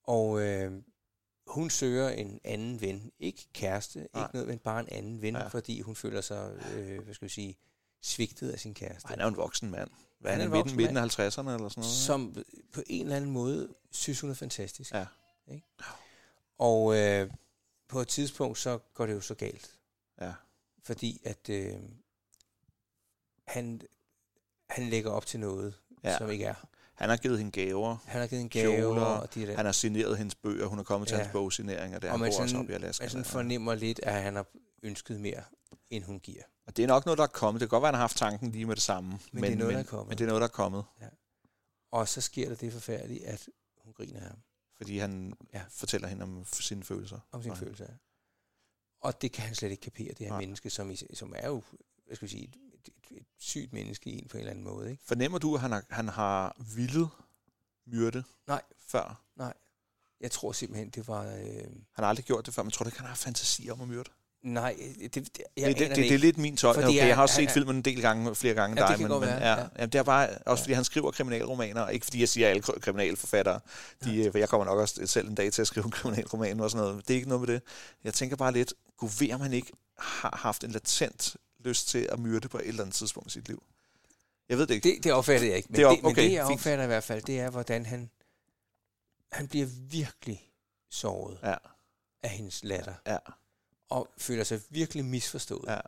[0.04, 0.72] Og øh,
[1.48, 3.12] hun søger en anden ven.
[3.20, 4.30] Ikke kæreste, ikke Nej.
[4.34, 5.42] noget, men bare en anden ven, ja.
[5.42, 5.48] Ja.
[5.48, 7.58] fordi hun føler sig, øh, hvad skal vi sige,
[8.02, 9.08] svigtet af sin kæreste.
[9.08, 9.90] Han er jo en voksen mand.
[10.20, 11.86] Hvad Han han er en midten, midten af 50'erne eller sådan noget.
[11.86, 12.36] som
[12.74, 14.94] på en eller anden måde synes, hun er fantastisk.
[14.94, 15.06] Ja.
[15.52, 15.66] Ikke?
[16.58, 17.32] Og øh,
[17.88, 19.72] på et tidspunkt, så går det jo så galt.
[20.22, 20.34] Ja.
[20.84, 21.74] Fordi at øh,
[23.48, 23.82] han,
[24.70, 26.10] han lægger op til noget, ja.
[26.10, 26.18] Ja.
[26.18, 26.56] som ikke er.
[26.94, 27.98] Han har givet hende gaver.
[28.06, 29.02] Han har givet en gave, Kjoler.
[29.02, 29.56] og de der.
[29.56, 30.66] Han har signeret hendes bøger.
[30.66, 31.22] Hun er kommet til Ja.
[31.22, 33.04] hans bogsigneringer, der og han bor sådan, oppe i Alaska.
[33.04, 34.46] man sådan fornemmer lidt, at han har
[34.84, 35.44] ønsket mere,
[35.90, 36.44] end hun giver.
[36.68, 37.62] Og det er nok noget, der er kommet.
[37.62, 39.20] Det kan godt være, han har haft tanken lige med det samme.
[39.32, 40.08] Men det er noget, der er kommet.
[40.08, 40.84] Men det er noget, der er kommet.
[41.92, 43.50] Og så sker der det forfærdelige, at
[43.84, 44.38] hun griner af ham
[44.78, 45.60] Fordi han Ja.
[45.60, 45.66] ja.
[45.70, 47.20] fortæller hende om sine følelser.
[47.32, 47.94] om sin Og- følelse af.
[49.02, 50.40] Og det kan han slet ikke kapere, det her Nej.
[50.40, 51.64] menneske, som, i- som er jo,
[52.06, 52.56] hvad skal vi sige, et,
[52.88, 54.92] et, et sygt menneske i en på en eller anden måde.
[54.92, 55.04] Ikke?
[55.04, 57.10] Fornemmer du, at han har, han har villet
[57.88, 58.62] myrde Nej.
[58.78, 59.24] før?
[60.20, 61.26] Jeg tror simpelthen, det var...
[61.26, 63.82] Øh, Han har aldrig gjort det før, men tror du ikke, han har fantasi om
[63.82, 64.10] at myrde?
[64.44, 66.88] Nej, det, det, jeg det, det, det, det, er lidt min tolkning.
[66.90, 69.20] Okay, jeg har også set filmen en del gange, flere gange Ja, det dig, men,
[69.20, 69.66] men ja, ja.
[69.80, 69.86] ja.
[69.86, 72.80] det er bare også, fordi han skriver kriminalromaner, ikke fordi jeg siger, at alle kri-
[72.80, 73.60] kriminalforfattere,
[74.04, 74.30] de, ja.
[74.30, 76.88] for jeg kommer nok også selv en dag til at skrive en kriminalroman og sådan
[76.88, 77.08] noget.
[77.08, 77.64] Det er ikke noget med det.
[78.04, 82.08] Jeg tænker bare lidt, kunne være, om han ikke har haft en latent lyst til
[82.12, 83.64] at myrde på et eller andet tidspunkt i sit liv?
[84.50, 84.90] Jeg ved det ikke.
[84.96, 85.68] Det, det opfatter jeg ikke.
[85.70, 86.60] Men Det er det, men okay, det jeg fint.
[86.60, 88.10] opfatter i hvert fald, det er, hvordan han,
[89.32, 90.50] han bliver virkelig
[90.92, 91.56] såret Ja,
[92.24, 92.94] af hendes latter.
[93.08, 93.18] ja,
[93.90, 95.66] Og føler sig virkelig misforstået.
[95.68, 95.80] ja,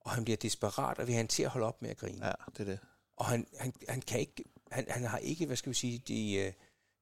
[0.00, 2.26] Og han bliver desperat og vil have hende til at holde op med at grine.
[2.26, 2.78] ja, det er det.
[3.16, 6.44] Og han, han, han, kan ikke, han, han har ikke, hvad skal vi sige, de
[6.46, 6.52] uh,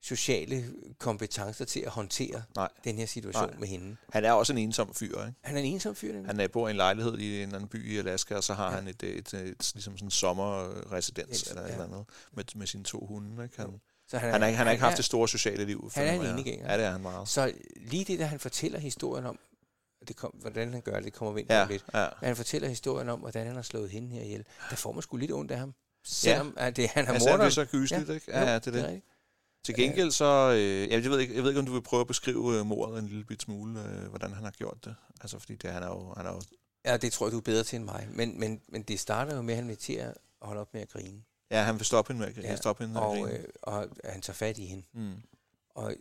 [0.02, 2.68] sociale kompetencer til at håndtere Nej.
[2.84, 3.58] den her situation Nej.
[3.58, 3.96] med hende.
[4.12, 5.34] Han er også en ensom fyr, ikke?
[5.42, 6.26] Han er en ensom fyr, nemlig.
[6.26, 8.54] Han øh, bor i en lejlighed i en eller anden by i Alaska, og så
[8.54, 8.74] har ja.
[8.74, 11.68] han et, et, et, et, ligesom sådan en sommerresidens Yes, eller ja.
[11.68, 13.44] et eller andet med, med sine to hunde.
[13.44, 13.56] Ikke?
[13.60, 15.90] Han, Så han, har, ikke- han har ikke haft er- det store sociale liv.
[15.94, 16.70] han er en enegænger.
[16.72, 17.28] Ja, det er han meget.
[17.28, 19.38] Så lige det, der han fortæller historien om,
[20.08, 21.84] det kom, hvordan han gør det, det kommer vi ind Ja, lidt.
[21.94, 22.08] ja.
[22.20, 24.44] Men han fortæller historien om, hvordan han har slået hende her ihjel.
[24.70, 25.74] Der får man sgu lidt ondt af ham.
[26.04, 27.52] Selvom at det, han er Altså, han morderen.
[27.52, 28.30] bliver så gysligt, Ja, ikke?
[28.32, 28.84] Ja, ja, det er det.
[28.84, 29.04] rigtigt.
[29.64, 30.52] Til gengæld så...
[30.56, 32.98] Øh, jeg, ved ikke, jeg ved ikke, om du vil prøve at beskrive øh, mordet
[32.98, 34.94] en lille bit smule, øh, hvordan han har gjort det.
[35.20, 36.14] Altså, fordi det, han er jo...
[36.16, 36.40] Han er jo
[36.84, 38.08] Ja, det tror jeg, du er bedre til end mig.
[38.10, 40.88] Men, men, men det starter jo med, at han til at holde op med at
[40.88, 41.22] grine.
[41.50, 43.38] ja, han vil stoppe hende med at Ja, ja, stoppe hende med at Og, grine.
[43.38, 44.84] øh, og han tager fat i hende.
[44.92, 45.14] Mm.
[45.74, 45.94] Og,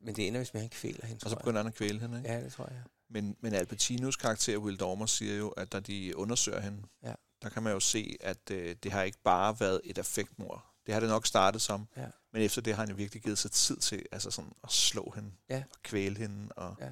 [0.00, 2.00] men det ender vist med, at han kvæler hende, Og så begynder han at kvæle
[2.00, 2.32] hende, ikke?
[2.32, 2.82] Ja, det tror jeg.
[3.14, 7.12] Men, men Al Pacinos karakter, Will Dormer, siger jo, at da de undersøger hende, Ja.
[7.42, 10.64] der kan man jo se, at øh, det har ikke bare været et affektmord.
[10.86, 11.86] Det har det nok startet som.
[11.96, 12.06] Ja.
[12.32, 15.12] Men efter det har han jo virkelig givet sig tid til altså sådan at slå
[15.14, 15.62] hende Ja.
[15.70, 16.52] og kvæle hende.
[16.52, 16.86] Og Ja.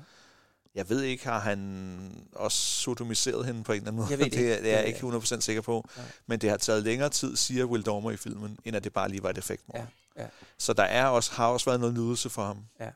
[0.74, 4.10] Jeg ved ikke, har han også sodomiseret hende på en eller anden måde?
[4.10, 4.52] Jeg ved det det, ikke.
[4.54, 5.88] er- det er jeg ikke ved 100% sikker på.
[5.96, 6.06] Nej.
[6.26, 9.08] Men det har taget længere tid, siger Will Dormer i filmen, end at det bare
[9.08, 9.86] lige var et effektmord.
[10.16, 10.28] Ja, ja.
[10.58, 12.64] Så der er også, har også været noget nydelse for ham.
[12.80, 12.90] Ja.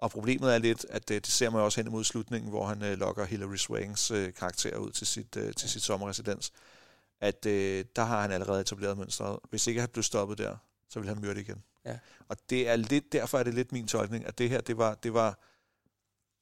[0.00, 2.82] Og problemet er lidt, at det, det ser man også hen imod slutningen, hvor han
[2.82, 6.52] øh, lokker Hilary Swanks øh, karakter ud til sit, øh, til sit sommerresidens.
[7.20, 9.38] At øh, der har han allerede etableret mønstret.
[9.50, 10.56] Hvis ikke han blev stoppet der,
[10.88, 11.62] så vil han myrde igen.
[11.84, 11.98] Ja.
[12.28, 14.94] Og det er lidt, derfor er det lidt min tolkning, at det her, det var,
[14.94, 15.38] det var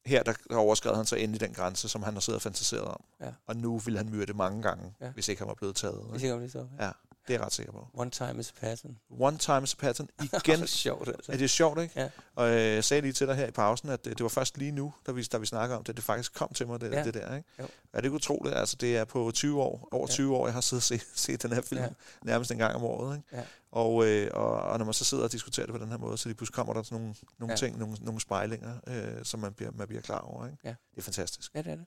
[0.05, 2.83] her, der, der overskred han så endelig den grænse, som han har siddet og fantaseret
[2.83, 3.03] om.
[3.21, 3.33] Ja.
[3.47, 5.09] Og nu vil han myrde mange gange, Ja.
[5.11, 6.05] hvis ikke han var blevet taget.
[6.09, 6.25] Hvis Ikke?
[6.25, 6.67] ikke om det så.
[6.79, 6.91] Ja,
[7.29, 7.87] det er jeg ret sikker på.
[7.93, 8.97] One time is a pattern.
[9.09, 10.09] One time is a pattern.
[10.23, 10.67] Igen Igen.
[10.67, 11.31] sjovt, altså.
[11.31, 11.99] er det sjovt, ikke?
[12.01, 12.09] Ja.
[12.35, 14.57] Og øh, jeg sagde lige til dig her i pausen, at det, det var først
[14.57, 16.91] lige nu, da vi, da vi snakker om det, det faktisk kom til mig, det,
[16.91, 17.03] Ja.
[17.03, 17.35] det der.
[17.35, 17.49] Ikke?
[17.59, 17.63] Jo.
[17.93, 18.55] Er det ikke utroligt?
[18.55, 20.13] Altså, det er på 20 år, over Ja.
[20.13, 21.87] 20 år, jeg har siddet og set, set den her film ja.
[22.23, 23.17] nærmest en gang om året.
[23.17, 23.27] Ikke?
[23.37, 23.43] Ja.
[23.71, 26.17] Og, øh, og, og når man så sidder og diskuterer det på den her måde,
[26.17, 27.57] så lige pludselig kommer der sådan nogle, nogle Ja.
[27.57, 30.45] ting, nogle, nogle spejlinger, øh, som man bliver, man bliver klar over.
[30.45, 30.57] Ikke?
[30.63, 30.69] Ja.
[30.69, 31.51] Det er fantastisk.
[31.55, 31.85] Ja, det er det.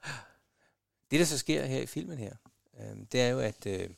[1.11, 2.33] Det, der så sker her i filmen her,
[2.81, 3.89] øh, det er jo, at øh,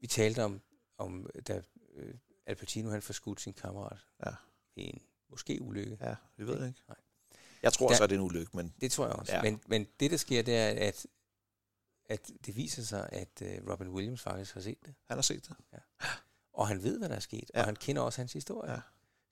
[0.00, 0.60] vi talte om,
[0.98, 1.62] om da
[1.94, 2.14] øh,
[2.46, 4.30] Al Pacino han får skudt sin kammerat Ja.
[4.76, 5.98] i en måske ulykke.
[6.00, 6.80] Ja, vi ved ikke.
[6.88, 6.96] Nej.
[7.62, 9.32] Jeg tror Der- så, at det er en ulykke, men Det tror jeg også.
[9.32, 9.36] Ja.
[9.38, 9.42] Ja.
[9.50, 11.06] Men, men det, der sker, det er, at,
[12.10, 14.94] at det viser sig, at øh, Robin Williams faktisk har set det.
[15.04, 15.56] han har set det.
[16.52, 17.50] Og han ved, hvad der er sket.
[17.54, 17.60] Ja.
[17.60, 18.72] Og han kender også hans historie.
[18.72, 18.78] Ja.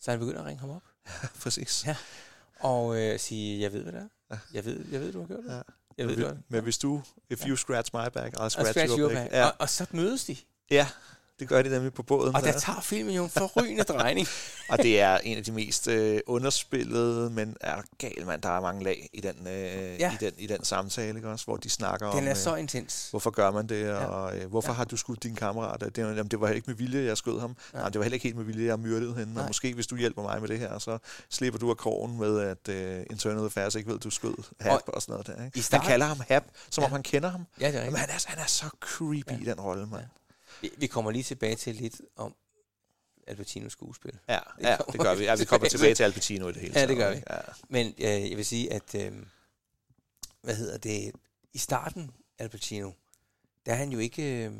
[0.00, 0.82] Så han begynder at ringe ham op.
[1.42, 1.86] Præcis.
[1.86, 1.96] Ja.
[2.60, 4.08] Og øh, sige, jeg ved, hvad det er.
[4.30, 4.38] Ja.
[4.54, 5.50] Jeg ved, jeg ved du har gjort det.
[5.50, 5.62] Ja.
[5.98, 8.70] Jeg ved, men, du har men hvis du, if you scratch my back, I'll scratch,
[8.70, 9.30] scratch your, your back.
[9.30, 9.32] back.
[9.32, 10.36] Ja, Og, og så mødes de.
[10.70, 10.86] Ja,
[11.40, 12.34] det gør de nemlig på båden.
[12.36, 12.58] Og der der.
[12.58, 14.26] tager filmen jo en forrygende drejning.
[14.68, 18.42] Og det er en af de mest øh, underspillede, men er gal, mand.
[18.42, 19.94] Der er mange lag i den, øh, Ja.
[19.98, 20.12] ja.
[20.12, 21.44] i den, i den samtale, ikke også?
[21.44, 23.10] Hvor de snakker om, Den er øh, så intens.
[23.10, 24.04] hvorfor gør man det, Ja.
[24.04, 24.72] og øh, hvorfor Ja.
[24.72, 24.76] ja.
[24.76, 25.80] har du skudt din kammerat?
[25.80, 27.56] Det, jamen, det var ikke med vilje, jeg skød ham.
[27.72, 27.82] Nej.
[27.82, 29.34] Nej, det var heller ikke helt med vilje, jeg myrdede hende.
[29.34, 29.42] Nej.
[29.42, 30.98] Og måske, hvis du hjælper mig med det her, så
[31.30, 34.72] slipper du af krogen med, at øh, Internal Affairs ikke ved, at du skød Hap
[34.86, 35.32] og, og sådan noget der.
[35.32, 35.44] Ikke?
[35.44, 36.86] I Han start- kalder ham Hap, som Ja.
[36.86, 37.46] om han kender ham.
[37.60, 38.10] Ja, det er Jamen, rigtigt.
[38.26, 39.36] han, er, han er så creepy Ja.
[39.40, 40.02] i den rolle, mand.
[40.02, 40.06] Ja.
[40.60, 42.34] Vi, vi kommer lige tilbage til lidt om
[43.26, 44.18] Al Pacinos skuespil.
[44.28, 45.24] Ja, Det ja, det gør vi.
[45.24, 47.16] Ja, vi kommer tilbage til Al Pacino i det hele Ja, det taget, gør vi.
[47.16, 47.32] ikke?
[47.32, 47.40] Ja.
[47.68, 49.12] Men øh, jeg vil sige, at øh,
[50.42, 51.12] hvad hedder det,
[51.52, 52.92] i starten, Al Pacino,
[53.66, 54.52] der er han jo ikke øh,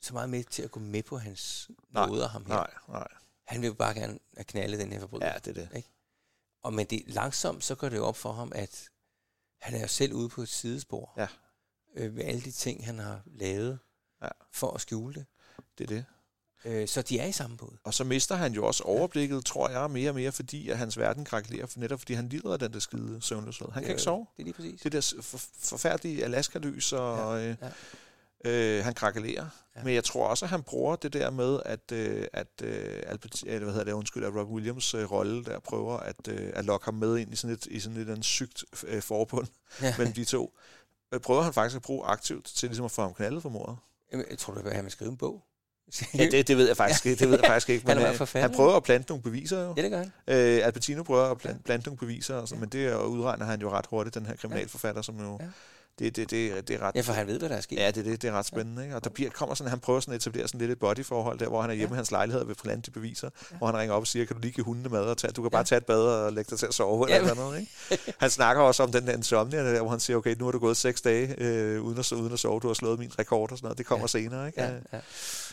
[0.00, 2.54] så meget med til at gå med på hans måder, ham her.
[2.54, 3.08] Nej, nej.
[3.46, 5.28] Han vil jo bare gerne have knaldet den her forbrydelse.
[5.28, 5.84] Ja, det er det.
[6.62, 8.88] Og men det, langsomt, så går det jo op for ham, at
[9.60, 11.12] han er jo selv ude på et sidespor.
[11.16, 11.26] Ja.
[11.96, 13.78] Øh, med alle de ting, han har lavet.
[14.22, 14.28] Ja.
[14.52, 15.26] for at skjule det.
[15.78, 16.04] Det er det.
[16.64, 17.76] Øh, så de er i samme båd.
[17.84, 20.98] Og så mister han jo også overblikket, tror jeg, mere og mere, fordi at hans
[20.98, 23.68] verden krakelerer, for netop fordi han lider af den der skide søvnløshed.
[23.72, 24.26] Han kan ikke sove.
[24.36, 24.80] Det er lige præcis.
[24.80, 25.16] Det der
[25.60, 27.56] forfærdelige Alaska-lys, og Ja, øh,
[28.44, 28.50] ja.
[28.78, 29.42] øh, han krakelerer.
[29.74, 29.80] Ja.
[29.80, 29.84] Ja.
[29.84, 33.42] Men jeg tror også, at han bruger det der med, at, øh, at øh, Albert,
[33.46, 36.64] øh, hvad hedder det, undskyld, at Rob Williams øh, rolle der prøver at, øh, at
[36.64, 39.46] lokke ham med ind i sådan et, i sådan et, et sygt øh, forbund
[39.82, 39.94] Ja.
[39.98, 40.54] mellem de to.
[41.14, 43.76] Øh, prøver han faktisk at bruge aktivt til ligesom at få ham knaldet for mordet.
[44.12, 45.42] Jeg tror, du vil have mig skrive en bog.
[46.18, 47.18] Ja, det, det ved jeg faktisk ikke.
[47.20, 47.86] Det ved jeg faktisk ikke.
[47.88, 48.48] Han Men, øh, forfatter.
[48.48, 49.74] han prøver at plante nogle beviser jo.
[49.76, 50.12] Ja, det gør han.
[50.28, 53.70] Øh, Albertino prøver at plante, plante nogle beviser, og sådan, men det udregner han jo
[53.70, 55.38] ret hurtigt, den her kriminalforfatter, som jo...
[55.40, 55.46] Ja.
[55.98, 56.94] Det, det, det, det er ret...
[56.96, 57.76] Ja, for han ved, hvad der er sket.
[57.78, 58.82] Ja, det, er det, det er ret spændende.
[58.82, 58.96] Ikke?
[58.96, 61.48] Og der bliver, kommer sådan, han prøver sådan at etablere sådan lidt et bodyforhold der,
[61.48, 61.96] hvor han er hjemme Ja.
[61.96, 63.56] i hans lejlighed vil plante beviser, Ja.
[63.56, 65.42] hvor han ringer op og siger, kan du lige give hundene mad og tage, du
[65.42, 65.56] kan Ja.
[65.56, 67.28] bare tage et bad og lægge dig til at sove eller Ja.
[67.28, 67.34] ja.
[67.34, 68.14] noget, ikke?
[68.18, 70.58] Han snakker også om den der insomnia, der, hvor han siger, okay, nu har du
[70.58, 73.58] gået seks dage øh, uden, at, uden at sove, du har slået min rekord og
[73.58, 74.06] sådan noget, det kommer Ja.
[74.08, 74.62] senere, ikke?
[74.62, 74.98] Ja, Øh, ja.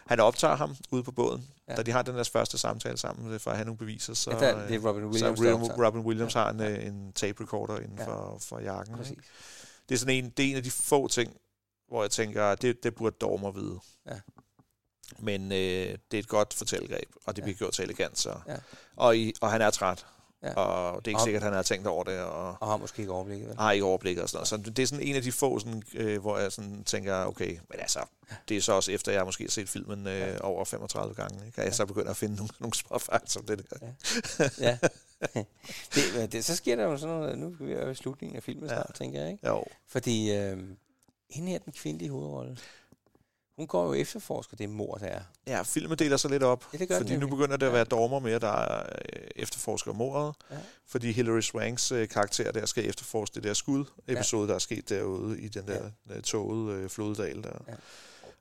[0.08, 1.71] Han optager ham ude på båden, Ja.
[1.71, 1.78] ja.
[1.78, 4.32] da de har den deres første samtale sammen øh, for at have nogle beviser, så,
[4.32, 6.39] Ja, der, det er Robin så Williams, der Robin, Williams Ja.
[6.39, 8.06] har en, øh, en tape recorder inden Ja.
[8.06, 8.95] for, for jakken.
[9.10, 9.21] Ikke?
[9.89, 11.38] Det er sådan en, det er en af de få ting,
[11.88, 13.80] hvor jeg tænker, det, det burde Dormer vide.
[14.08, 14.19] Ja.
[15.19, 15.58] Men øh,
[16.12, 17.45] det er et godt fortællegreb, og det Ja.
[17.45, 18.19] bliver gjort så elegant.
[18.19, 18.36] Så.
[18.47, 18.56] Ja.
[18.95, 20.06] Og, i, og han er træt,
[20.43, 20.54] Ja.
[20.54, 22.78] og det er ikke Og- sikkert, at han har tænkt over det, og Og har
[22.78, 23.50] måske ikke overblikket.
[23.50, 23.58] vel?
[23.58, 24.47] har ikke overblik og sådan noget.
[24.47, 27.50] Så det er sådan en af de få, sådan, øh, hvor jeg sådan tænker, okay,
[27.69, 28.00] men altså,
[28.50, 30.38] det er så også efter, jeg måske har set filmen øh, Ja.
[30.41, 31.62] over 35 gange, ikke?
[31.62, 33.88] og jeg så begynder at finde nogle, nogle små fejl som det der.
[34.60, 34.78] Ja.
[35.96, 38.44] det, det, så sker der jo sådan noget, nu er vi jo i slutningen af
[38.44, 38.76] filmen Ja.
[38.76, 39.48] snart, tænker jeg, ikke?
[39.48, 40.58] Jo, Fordi øh,
[41.30, 42.58] hende her, den kvindelige hovedrolle,
[43.58, 45.22] hun går jo efterforsker det mor, der er.
[45.48, 47.38] Ja, filmen deler sig lidt op, Ja, det gør den fordi nu nemlig.
[47.38, 47.76] begynder det at Ja.
[47.76, 50.58] være Dormer mere, der er, øh, efterforsker mordet, Ja.
[50.86, 55.42] fordi Hilary Swanks øh, karakter der skal efterforske det der skud-episode, der er sket derude
[55.42, 56.22] i den der ja.
[56.22, 57.60] toget øh, floddal der.
[57.68, 57.74] Ja.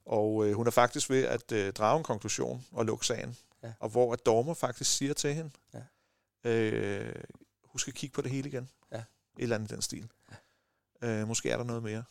[0.06, 3.72] Og øh, hun er faktisk ved at øh, drage en konklusion og lukke sagen, Ja.
[3.80, 5.78] og hvor at Dormer faktisk siger til hende, Ja.
[6.46, 7.14] Øh,
[7.64, 8.70] hun skal kigge på det hele igen.
[8.92, 8.98] Ja.
[8.98, 9.04] Et
[9.38, 10.08] eller andet i den stil.
[11.02, 11.08] Ja.
[11.08, 12.04] Øh, måske er der noget mere.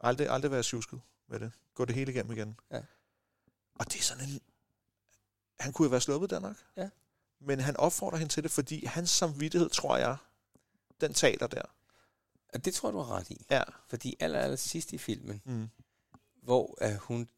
[0.00, 1.52] Aldrig, aldrig være tjusket med det.
[1.74, 2.60] Gå det hele igennem igen.
[2.70, 2.80] Ja.
[3.74, 4.40] Og det er sådan en...
[5.60, 6.56] Han kunne jo være sluppet der nok.
[6.76, 6.88] Ja.
[7.40, 10.16] Men han opfordrer hende til det, fordi hans samvittighed, tror jeg,
[11.00, 11.62] den taler der.
[12.54, 13.46] Og det tror jeg, du har ret i.
[13.50, 13.62] Ja.
[13.88, 15.68] Fordi aller, aller sidst i filmen, Mm.
[16.42, 17.28] hvor uh, hun...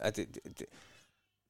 [0.00, 0.66] Uh, det, det, det,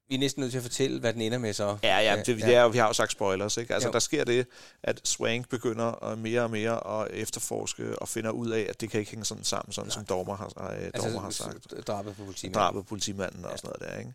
[0.08, 1.76] vi er næsten nødt til at fortælle, hvad den ender med så.
[1.82, 3.74] Ja, ja, det, det er, vi har jo sagt spoilers, ikke?
[3.74, 3.92] Altså, Jo.
[3.92, 4.46] der sker det,
[4.82, 8.90] at Swank begynder at mere og mere at efterforske og finder ud af, at det
[8.90, 9.94] kan ikke hænge sådan sammen, sådan Nej.
[9.94, 11.86] som Dormer har, øh, Dormer har sagt.
[11.86, 12.54] drabet på politimanden.
[12.60, 13.56] Drabet på politimanden og Ja.
[13.56, 14.12] sådan noget der, ikke?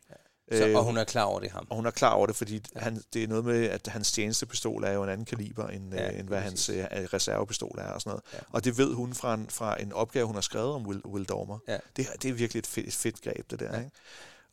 [0.52, 1.67] Så, Øh, og hun er klar over det ham.
[1.69, 2.60] Og hun er klar over det, fordi Ja.
[2.75, 2.80] ja.
[2.84, 6.04] han, det er noget med, at hans tjenestepistol er jo en anden kaliber, end, Ja,
[6.04, 8.23] ja, end hvad hans øh, reservepistol er og sådan noget.
[8.34, 8.38] Ja.
[8.38, 8.43] Ja.
[8.52, 11.25] Og det ved hun fra en, fra en opgave, hun har skrevet om Will, Will
[11.25, 11.58] Dormer.
[11.67, 11.78] Ja.
[11.97, 13.65] Det, er- det er virkelig et fedt, et fedt greb, det der.
[13.65, 13.73] Ja.
[13.73, 13.80] Ja.
[13.80, 13.91] Ikke?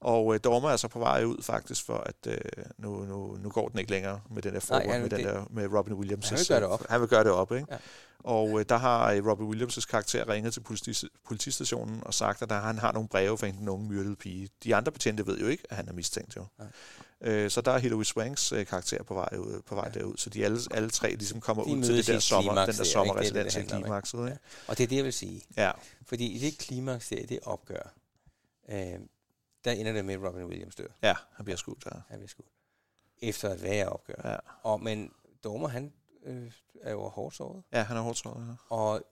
[0.01, 2.39] Og øh, Dormer er så på vej ud faktisk, for at øh,
[2.79, 5.27] nu, nu, nu går den ikke længere med den der forward, han- med, den det-
[5.27, 6.29] der, med Robin Williams.
[6.29, 6.87] Han vil gøre det op.
[6.91, 7.67] Han vil gøre det op, ikke?
[7.71, 7.77] Ja.
[8.19, 12.51] Og øh, der har øh, Robin Williams' karakter ringet til politi- politistationen og sagt, at
[12.51, 14.49] der, han har nogle breve fra en unge myrdede pige.
[14.65, 16.45] De andre betjente ved jo ikke, at han er mistænkt jo.
[16.59, 16.69] Nej.
[17.21, 19.91] Øh, så der er Hilary Swanks øh, karakter på vej, ud, på vej Ja.
[19.95, 20.01] ja.
[20.01, 22.75] derud, så de alle, alle tre ligesom kommer De ud til det der sommer, den
[22.75, 24.19] der sommerresidens er i klimakset.
[24.19, 24.39] Ikke?
[24.67, 25.43] Og det er det, jeg vil sige.
[25.57, 25.71] Ja.
[26.07, 27.93] Fordi i det klimaks der, det opgør,
[28.71, 28.79] øh,
[29.67, 30.87] der ender det med, at Robin Williams dør.
[31.03, 32.01] ja, han bliver skudt der.
[32.09, 32.49] Han bliver skudt.
[33.23, 34.31] Efter et værre opgør.
[34.31, 34.37] Ja.
[34.63, 35.13] Og, men
[35.45, 35.93] Dormer, han
[36.25, 36.53] øh,
[36.83, 37.63] er jo hårdt såret.
[37.73, 38.47] ja, han er hårdt såret.
[38.49, 38.77] Ja.
[38.77, 39.03] Og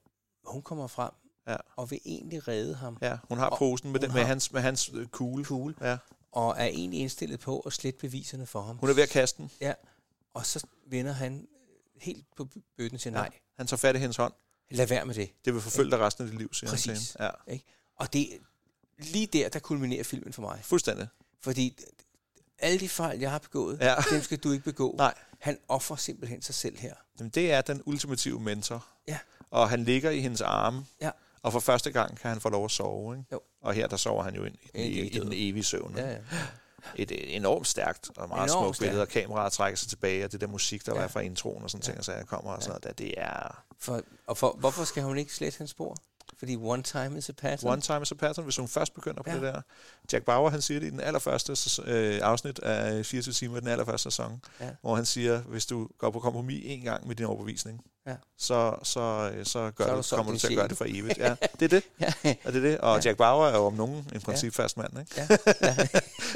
[0.45, 1.11] hun kommer frem
[1.49, 1.57] Ja.
[1.77, 2.99] og vil egentlig redde ham.
[3.01, 5.45] ja, hun har Og posen med, den, med har- hans, med hans øh, kugle.
[5.45, 5.75] Cool.
[5.81, 5.99] Ja.
[6.33, 8.77] Og er egentlig indstillet på at slette beviserne for ham.
[8.79, 9.51] Hun er ved at kaste den.
[10.35, 11.49] Og så vender han
[12.01, 13.31] helt på bøtten til nej.
[13.57, 14.33] Han tager fat i hendes hånd.
[14.71, 15.31] Lad være med det.
[15.45, 17.13] Det vil forfølge dig resten af dit liv, siger han til Præcis.
[17.13, 17.31] hende.
[17.49, 17.59] Ja,
[17.97, 18.29] Og det
[18.99, 20.61] lige der, der kulminerer filmen for mig.
[20.63, 21.09] fuldstændig.
[21.41, 21.79] Fordi
[22.59, 23.95] alle de fejl, jeg har begået, Ja.
[24.11, 24.95] dem skal du ikke begå.
[24.99, 25.15] Nej.
[25.39, 26.95] Han offrer simpelthen sig selv her.
[27.19, 28.87] Jamen, det er den ultimative mentor.
[29.09, 29.19] Ja.
[29.51, 30.87] Og han ligger i hendes arme.
[31.01, 31.11] Ja.
[31.43, 33.17] Og for første gang kan han få lov at sove.
[33.17, 33.27] Ikke?
[33.33, 33.41] Jo.
[33.61, 35.95] Og her der sover han jo ind i den, i den evige søvn.
[35.97, 36.11] Ja, Ja.
[36.13, 36.19] ja.
[36.97, 40.41] Et, enormt stærkt og meget Enormt smukt billede, og kameraet trækker sig tilbage, og det
[40.41, 40.97] der musik, der Ja.
[40.99, 41.03] ja.
[41.03, 41.85] var fra introen og sådan Ja.
[41.85, 44.85] ting, og så jeg kommer og sådan noget, der, det er For, og for, hvorfor
[44.85, 45.97] skal hun ikke slette hans spor?
[46.39, 47.71] Fordi one time is a pattern.
[47.71, 49.35] one time is a pattern, hvis hun først begynder på Ja.
[49.35, 49.61] det der.
[50.13, 54.03] Jack Bauer, han siger det i den allerførste øh, afsnit af 24 timer den allerførste
[54.11, 54.71] sæson, Ja.
[54.81, 58.17] hvor han siger, hvis du går på kompromis en gang med din overbevisning, Ja.
[58.39, 60.85] så, så, øh, så, gør Så du, solgt kommer du til at gøre det for
[60.89, 61.19] evigt.
[61.25, 61.83] Ja, det er det.
[62.01, 62.13] ja,
[62.45, 62.79] Og, det, er det.
[62.79, 63.01] og Ja.
[63.05, 65.15] Jack Bauer er jo om nogen en principfast mand, ikke?
[65.17, 65.27] ja,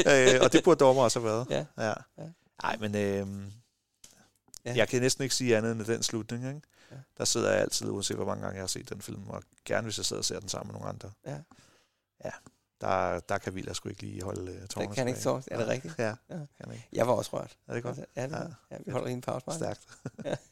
[0.07, 0.35] ja.
[0.37, 1.47] øh, og det burde dommer også have været.
[1.51, 1.65] ja.
[1.85, 1.93] Ja.
[2.19, 2.25] Ja.
[2.63, 3.27] Nej, men øh,
[4.65, 4.75] ja.
[4.77, 6.47] jeg kan næsten ikke sige andet end den slutning.
[6.49, 6.61] Ikke?
[6.91, 6.97] Ja.
[7.19, 9.83] Der sidder jeg altid, uanset hvor mange gange jeg har set den film, og gerne
[9.85, 11.11] hvis jeg sidder og ser den sammen med nogle andre.
[11.27, 11.39] Ja.
[12.25, 12.31] Ja.
[12.81, 15.43] der, der kan Villa sgu ikke lige holde uh, tårnet Det kan ikke så.
[15.47, 15.95] Er det rigtigt?
[15.99, 16.39] Ja, Ja.
[16.63, 16.89] kan ikke.
[16.93, 17.57] Jeg var også rørt.
[17.69, 17.99] Er det godt?
[18.17, 18.43] Ja, det, Ja.
[18.71, 18.77] ja.
[18.87, 19.47] vi holder lige en pause.
[19.47, 19.57] bare.
[19.57, 19.81] Stærkt.
[20.25, 20.35] Ja.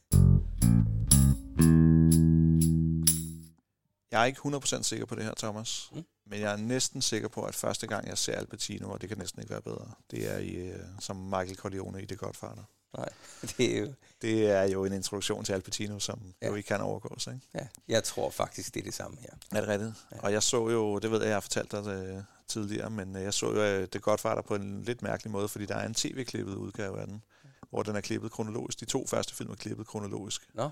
[4.10, 5.90] Jeg er ikke 100% sikker på det her, Thomas.
[5.94, 6.04] Mm.
[6.26, 9.08] Men jeg er næsten sikker på, at første gang, jeg ser Al Pacino, og det
[9.08, 12.62] kan næsten ikke være bedre, det er i, øh, som Michael Corleone i The Godfather.
[12.96, 13.08] Nej,
[13.58, 13.92] det er jo...
[14.22, 16.46] Det er jo en introduktion til Al Pacino, som Ja.
[16.46, 16.50] ja.
[16.50, 17.26] jo ikke kan overgås.
[17.26, 17.40] Ikke?
[17.54, 19.28] Ja, jeg tror faktisk, det er det samme her.
[19.52, 19.92] Er det rigtigt?
[20.12, 20.16] Ja.
[20.16, 20.22] Ja.
[20.22, 23.22] Og jeg så jo, det ved jeg, jeg har fortalt dig det tidligere, men øh,
[23.22, 25.94] jeg så jo øh, The Godfather på en lidt mærkelig måde, fordi der er en
[25.94, 27.22] tv-klippet udgave af den,
[27.70, 28.80] hvor den er klippet kronologisk.
[28.80, 30.42] De to første film er klippet kronologisk.
[30.54, 30.70] Nå,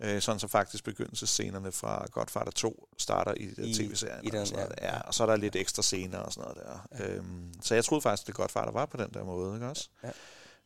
[0.00, 4.24] Øh, sådan så faktisk begyndelsescenerne fra Godfather 2 starter i, I- tv-serien.
[4.24, 4.86] i den, og, sådan ja.
[4.88, 4.94] der.
[4.94, 7.04] ja, og så er der lidt ekstra scener og sådan noget der.
[7.04, 7.14] Ja.
[7.14, 9.88] Øhm, så jeg troede faktisk, at Godfather var på den der måde, ikke også?
[10.02, 10.10] Ja.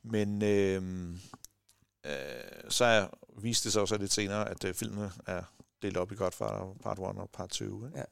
[0.02, 1.20] Men øhm,
[2.06, 2.10] øh,
[2.68, 3.06] så er,
[3.38, 5.42] viste det sig også lidt senere, at øh, filmene er
[5.82, 7.64] delt op i Godfather part 1 og part 2.
[7.86, 7.98] Ikke?
[7.98, 8.04] Ja.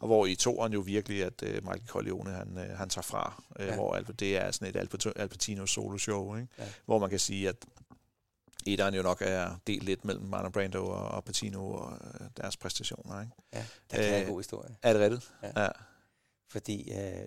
[0.00, 3.42] Og hvor i toeren jo virkelig, at øh, Michael Corleone, han, øh, han tager fra.
[3.58, 3.74] Øh, Ja.
[3.74, 6.48] Hvor det er sådan et Al Pac- Al Pacino solo-show, ikke?
[6.58, 6.68] Ja.
[6.84, 7.56] hvor man kan sige, at
[8.66, 12.56] etteren jo nok er delt lidt mellem Marlon Brando og, og Pacino og øh, deres
[12.56, 13.20] præstationer.
[13.20, 13.32] Ikke?
[13.52, 14.76] ja, der kan øh, en Øh, god historie.
[14.82, 15.32] Er det rigtigt?
[15.42, 15.62] Ja.
[15.62, 15.68] ja.
[16.48, 17.26] Fordi øh,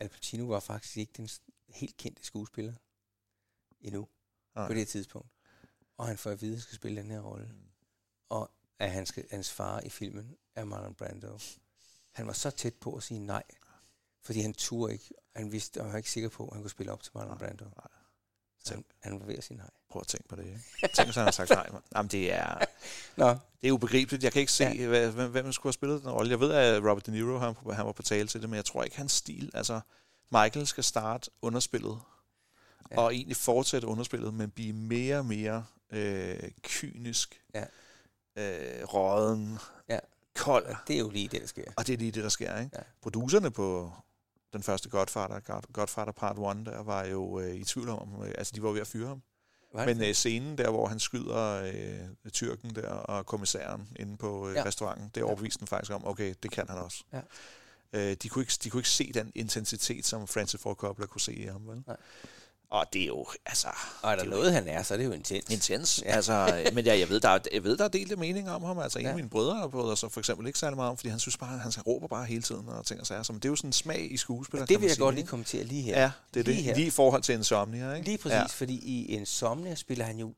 [0.00, 1.28] Al Pacino var faktisk ikke den
[1.68, 2.72] helt kendte skuespiller
[3.82, 4.08] endnu
[4.56, 4.66] Nej.
[4.66, 5.28] på det tidspunkt.
[5.98, 7.46] Og han får at vide, at han skal spille den her rolle.
[7.46, 7.58] Mm.
[8.28, 11.38] Og at han skal, hans far i filmen er Marlon Brando.
[12.12, 13.42] Han var så tæt på at sige nej,
[14.22, 15.10] fordi han turde ikke.
[15.36, 17.64] Han vidste, og var ikke sikker på, at han kunne spille op til Marlon Brando.
[17.64, 17.88] nej.
[18.64, 19.70] Så han, han var ved at sige nej.
[19.90, 20.46] Prøv at tænke på det.
[20.46, 20.60] Ikke?
[20.96, 21.68] Tænk, hvis han har sagt nej.
[21.72, 21.82] Man.
[21.96, 22.58] Jamen, det er,
[23.16, 23.28] Nå,
[23.60, 24.24] det er ubegribeligt.
[24.24, 24.72] Jeg kan ikke se, Ja.
[24.74, 24.86] ja.
[24.88, 26.30] hvad, hvem, hvem skulle have spillet den rolle.
[26.30, 28.64] Jeg ved, at Robert De Niro han, han var på tale til det, men jeg
[28.64, 29.50] tror ikke, hans stil...
[29.54, 29.80] Altså,
[30.30, 32.00] Michael skal starte underspillet,
[32.90, 32.96] Ja.
[32.96, 33.00] ja.
[33.04, 37.64] og egentlig fortsætte underspillet, men blive mere og mere øh, kynisk, Ja.
[38.36, 39.98] øh, råden, Ja.
[40.34, 40.66] kold.
[40.66, 41.64] og det er jo lige det, der sker.
[41.76, 42.58] Og det er lige det, der sker.
[42.58, 42.70] Ikke?
[42.76, 42.82] Ja.
[43.02, 43.92] Producerne på
[44.52, 48.32] den første Godfather, God- Godfather Part 1, der var jo øh, i tvivl om, øh,
[48.38, 49.22] altså de var ved at fyre ham.
[49.74, 51.62] Men øh, scenen der, hvor han skyder
[52.24, 54.60] øh, tyrken der og kommissæren inde på øh, Ja.
[54.60, 54.66] ja.
[54.66, 57.04] restauranten, det overbeviste den faktisk om, okay, det kan han også.
[57.12, 57.20] Ja.
[57.92, 61.20] Øh, de, kunne ikke, de kunne ikke se den intensitet, som Francis Ford Coppola kunne
[61.20, 61.82] se i ham, vel?
[61.86, 61.96] Nej.
[62.72, 63.68] Og det er jo, altså...
[64.02, 65.50] og er der det er jo noget, han er, så er det jo intens.
[65.50, 66.02] Intens.
[66.04, 66.08] Ja.
[66.10, 66.16] Ja.
[66.16, 68.78] Altså, men ja, jeg ved, der er, jeg ved, der er delte meninger om ham.
[68.78, 69.10] Altså, en Ja.
[69.10, 71.58] af mine brødre bryder sig for eksempel ikke særlig meget om, fordi han synes bare,
[71.58, 73.22] han råber bare hele tiden og ting og sager.
[73.22, 75.04] Så men det er jo sådan en smag i skuespiller, Og det vil jeg sige,
[75.04, 76.00] godt lige kommentere lige her.
[76.02, 76.64] Ja, det er Lige det.
[76.64, 76.74] her.
[76.74, 78.06] Lige i forhold til Insomnia, ikke?
[78.06, 80.34] Lige præcis, fordi i Insomnia spiller han jo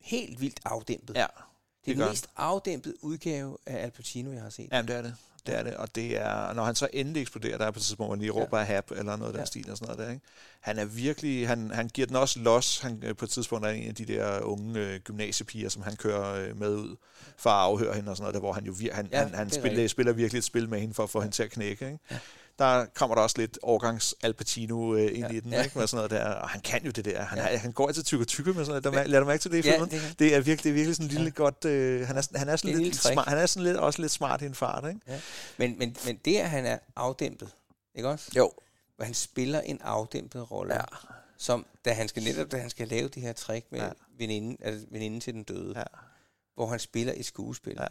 [0.00, 1.14] helt vildt afdæmpet.
[1.14, 1.20] Ja.
[1.20, 1.26] ja.
[1.26, 4.68] det er det den mest afdæmpede udgave af Al Pacino, jeg har set.
[4.72, 5.14] Jamen, det er det.
[5.46, 7.82] Det er det, og det er, når han så endelig eksploderer, der er på et
[7.82, 8.64] tidspunkt, hvor han lige råber ja.
[8.64, 9.44] hap, eller noget af den Ja.
[9.44, 10.26] stil og sådan noget der, ikke?
[10.60, 12.78] Han er virkelig, han, han giver den også los.
[12.80, 15.96] Han, øh, på et tidspunkt er en af de der unge øh, gymnasiepiger, som han
[15.96, 16.96] kører øh, med ud
[17.36, 19.34] for at afhøre hende og sådan noget, der, hvor han jo vir- han, Ja, han,
[19.34, 21.22] han er spiller, spiller virkelig et spil med hende for at få ja.
[21.22, 21.98] hende til at knække, ikke?
[22.10, 22.18] Ja.
[22.58, 25.26] Der kommer der også lidt årgangs Al Pacino øh, ind Ja.
[25.26, 25.28] ja.
[25.32, 25.56] i den, Ja.
[25.58, 25.64] ja.
[25.64, 25.78] ikke?
[25.78, 26.34] Med sådan noget der.
[26.34, 27.22] Og han kan jo det der.
[27.22, 27.50] Han, Ja.
[27.50, 27.56] ja.
[27.56, 28.96] han går altid tykke tykke med sådan noget.
[28.98, 29.90] Der, lader du mærke til det i Ja, filmen?
[29.90, 31.44] det kan- det er virkelig, det er virkelig sådan en lille Ja.
[31.44, 31.50] ja.
[31.50, 31.64] godt...
[31.64, 33.12] Øh, han, er, han er Det sådan lidt trick.
[33.12, 35.00] smart, han er sådan lidt, også lidt smart i en fart, ikke?
[35.56, 37.50] Men, men, men det, at han er afdæmpet,
[37.94, 38.30] ikke også?
[38.36, 38.52] Jo.
[38.96, 40.80] Hvor han spiller en afdæmpet rolle, Ja.
[41.38, 43.86] som da han skal netop da han skal lave det her trick med ja.
[43.86, 43.92] Ja.
[44.18, 45.82] veninden, altså veninden til den døde, Ja.
[46.54, 47.86] hvor han spiller et skuespil, Ja.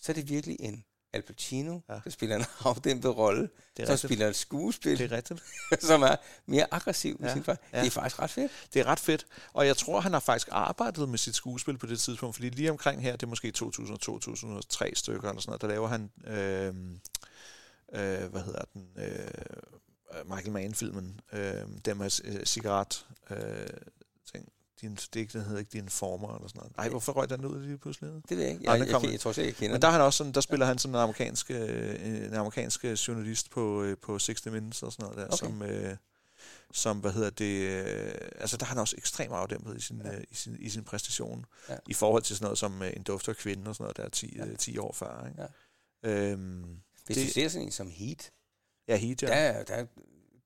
[0.00, 2.00] så er det virkelig en Al Pacino, ja.
[2.04, 4.00] Der spiller en afdæmpet rolle, som rigtigt.
[4.00, 5.42] spiller et skuespil, Det er rigtigt.
[5.90, 6.16] som er
[6.46, 7.32] mere aggressiv ja.
[7.32, 7.56] Sin far.
[7.72, 7.80] Ja.
[7.80, 8.52] Det er faktisk ret fedt.
[8.74, 9.26] Det er ret fedt.
[9.52, 12.70] Og jeg tror, han har faktisk arbejdet med sit skuespil på det tidspunkt, fordi lige
[12.70, 16.74] omkring her, det er måske 2000-2003 stykker eller sådan noget, der laver han, øh,
[17.92, 19.30] øh, hvad hedder den, øh,
[20.26, 23.66] Michael Mann-filmen, øh, den med cigaret, øh,
[24.32, 24.48] ting.
[24.80, 26.76] Din, det, er hedder ikke Din Former eller sådan noget.
[26.76, 28.10] Nej, hvorfor røg den ud lige pludselig?
[28.28, 28.64] Det ved jeg ikke.
[28.64, 30.00] Nej, Jeg, den jeg, jeg, jeg tror slet ikke, jeg kender Men der, er han
[30.00, 34.18] også sådan, der spiller han sådan en amerikansk, øh, en amerikansk journalist på, øh, på
[34.18, 35.36] 60 Minutes og sådan noget der, Okay.
[35.36, 35.96] som, øh,
[36.72, 40.14] som, hvad hedder det, øh, altså der er han også ekstremt afdæmpet i sin, Ja.
[40.16, 41.76] øh, i sin, i sin præstation, Ja.
[41.88, 44.08] i forhold til sådan noget som øh, en duft af kvinde og sådan noget der
[44.08, 44.44] 10, Ja.
[44.46, 44.56] ja.
[44.56, 45.26] 10 år før.
[45.28, 45.42] Ikke?
[46.04, 46.10] Ja.
[46.32, 46.64] Øhm,
[47.06, 48.30] Hvis det- du ser sådan en som Heat,
[48.88, 49.26] ja, Heat, ja.
[49.26, 49.86] der, er- der,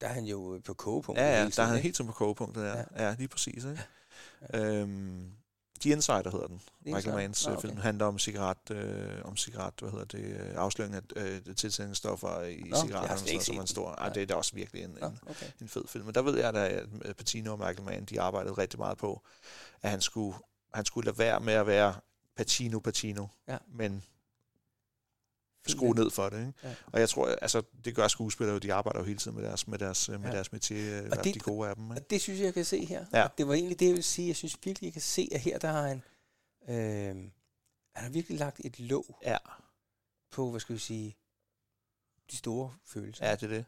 [0.00, 1.20] der er han jo på kogepunkt.
[1.20, 2.62] Ja, ja, der er han helt som på kogepunktet.
[2.62, 2.76] Ja.
[2.78, 2.84] ja.
[2.96, 3.64] ja lige præcis.
[3.64, 3.82] Ikke?
[4.54, 5.32] Øhm,
[5.80, 6.62] The Insider hedder den.
[6.80, 7.16] Michael Insider?
[7.16, 7.68] Manns Nå, okay.
[7.68, 12.42] film handler om cigaret, øh, om cigaret, hvad hedder det, øh, afsløring af øh, tilsætningsstoffer
[12.42, 13.90] i slet ikke sådan, som set en stor.
[13.90, 15.46] Ej, det er da også virkelig en, Nå, en, okay.
[15.60, 16.04] en fed film.
[16.04, 18.98] Men der ved jeg da, at øh, Pacino og Michael Mann, de arbejdede rigtig meget
[18.98, 19.22] på,
[19.82, 20.36] at han skulle,
[20.74, 21.94] han skulle lade være med at være
[22.36, 23.58] Pacino Pacino, Ja.
[23.74, 24.04] men
[25.66, 26.38] skrue ned for det.
[26.46, 26.52] Ikke?
[26.62, 26.74] Ja.
[26.86, 29.68] Og jeg tror, altså, det gør skuespillere jo, de arbejder jo hele tiden med deres,
[29.68, 30.30] med deres, med Ja.
[30.30, 31.84] deres métier, i hvert det- de gode af dem.
[31.84, 31.94] Ikke?
[32.02, 33.04] Og det synes jeg, jeg kan se her.
[33.12, 33.24] Ja.
[33.24, 34.28] Og Det var egentlig det, jeg ville sige.
[34.28, 36.02] Jeg synes virkelig, jeg kan se, at her der har han,
[36.68, 37.16] øh,
[37.94, 39.36] han har virkelig lagt et låg Ja,
[40.30, 41.16] på, hvad skal vi sige,
[42.30, 43.26] de store følelser.
[43.28, 43.64] ja, det er det.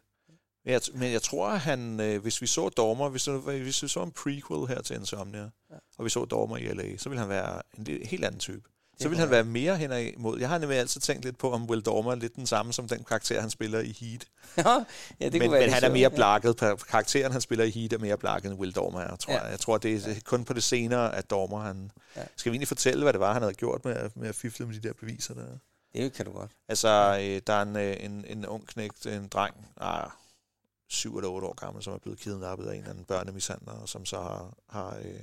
[0.65, 3.25] Men jeg, men jeg tror, at han, øh, hvis vi så Dormer, hvis,
[3.63, 5.77] hvis vi så en prequel her til Insomnia, ja.
[5.99, 8.69] og vi så Dormer i LA, så ville han være en helt anden type.
[9.01, 10.39] Så vil han være mere hen imod.
[10.39, 12.89] Jeg har nemlig altid tænkt lidt på, om Will Dormer er lidt den samme som
[12.89, 14.27] den karakter, han spiller i Heat.
[15.21, 16.63] ja, det men, være men han er mere blakket.
[16.63, 16.77] Ja.
[16.77, 19.43] Karakteren, han spiller i Heat, er mere blakket end Will Dormer er, tror ja.
[19.43, 19.51] jeg.
[19.51, 20.21] Jeg tror, det er ja.
[20.25, 21.91] kun på det senere, at Dormer han...
[22.17, 22.23] Ja.
[22.37, 24.75] Skal vi egentlig fortælle, hvad det var, han havde gjort med, med at fifle med
[24.75, 25.47] de der beviser der?
[25.95, 26.51] Det kan du godt.
[26.69, 30.11] Altså, øh, der er en, øh, en, en ung knægt, en dreng, ah,
[30.89, 34.05] syv eller otte år gammel, som er blevet kidnappet af en eller anden børnemishandler, som
[34.05, 35.21] så har, har øh,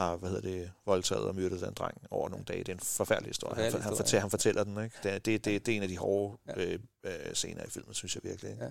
[0.00, 2.58] har hvad hedder det, voldtaget og myrdet den dreng over nogle dage.
[2.58, 3.54] Det er en forfærdelig historie.
[3.54, 4.20] Forfærdelig han, han, fortæller, ja.
[4.20, 4.84] han fortæller den.
[4.84, 4.96] Ikke?
[5.02, 6.64] Det, det, det, det er en af de hårde ja.
[6.64, 8.50] øh, øh, scener i filmen, synes jeg virkelig.
[8.50, 8.64] Ikke?
[8.64, 8.70] Ja.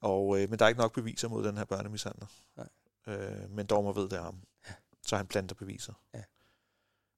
[0.00, 2.26] Og, øh, men der er ikke nok beviser mod den her børnemishandler.
[2.56, 2.68] Nej.
[3.06, 4.38] Øh, men Dormer ved det er ham.
[4.68, 4.74] Ja.
[5.06, 5.92] Så han planter beviser.
[6.14, 6.22] Ja.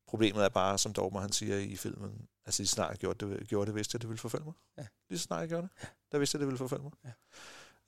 [0.07, 3.49] Problemet er bare, som Dormer han siger i filmen, altså lige snart jeg gjorde det,
[3.49, 4.55] gjorde det vidste jeg, det ville forfølge mig.
[4.79, 4.87] Ja.
[5.09, 5.89] Lige snart jeg gjorde det, ja.
[6.12, 6.93] der vidste jeg, det ville forfølge mig.
[7.05, 7.11] Ja.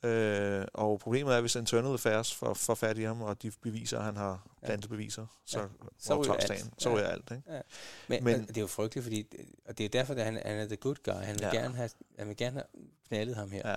[0.06, 3.98] Øh, og problemet er, hvis Internal Affairs får, får fat i ham, og de beviser,
[3.98, 5.66] at han har plantet beviser, så, ja.
[5.98, 6.66] så ryger alt.
[6.78, 7.02] Så ja.
[7.02, 7.52] alt ikke?
[7.52, 7.60] Ja.
[8.08, 9.26] Men, Men, det er jo frygteligt, fordi,
[9.64, 11.12] og det er derfor, at han, han er the good guy.
[11.12, 11.56] Han vil, ja.
[11.56, 13.76] gerne have, han vil gerne have knaldet ham her, ja.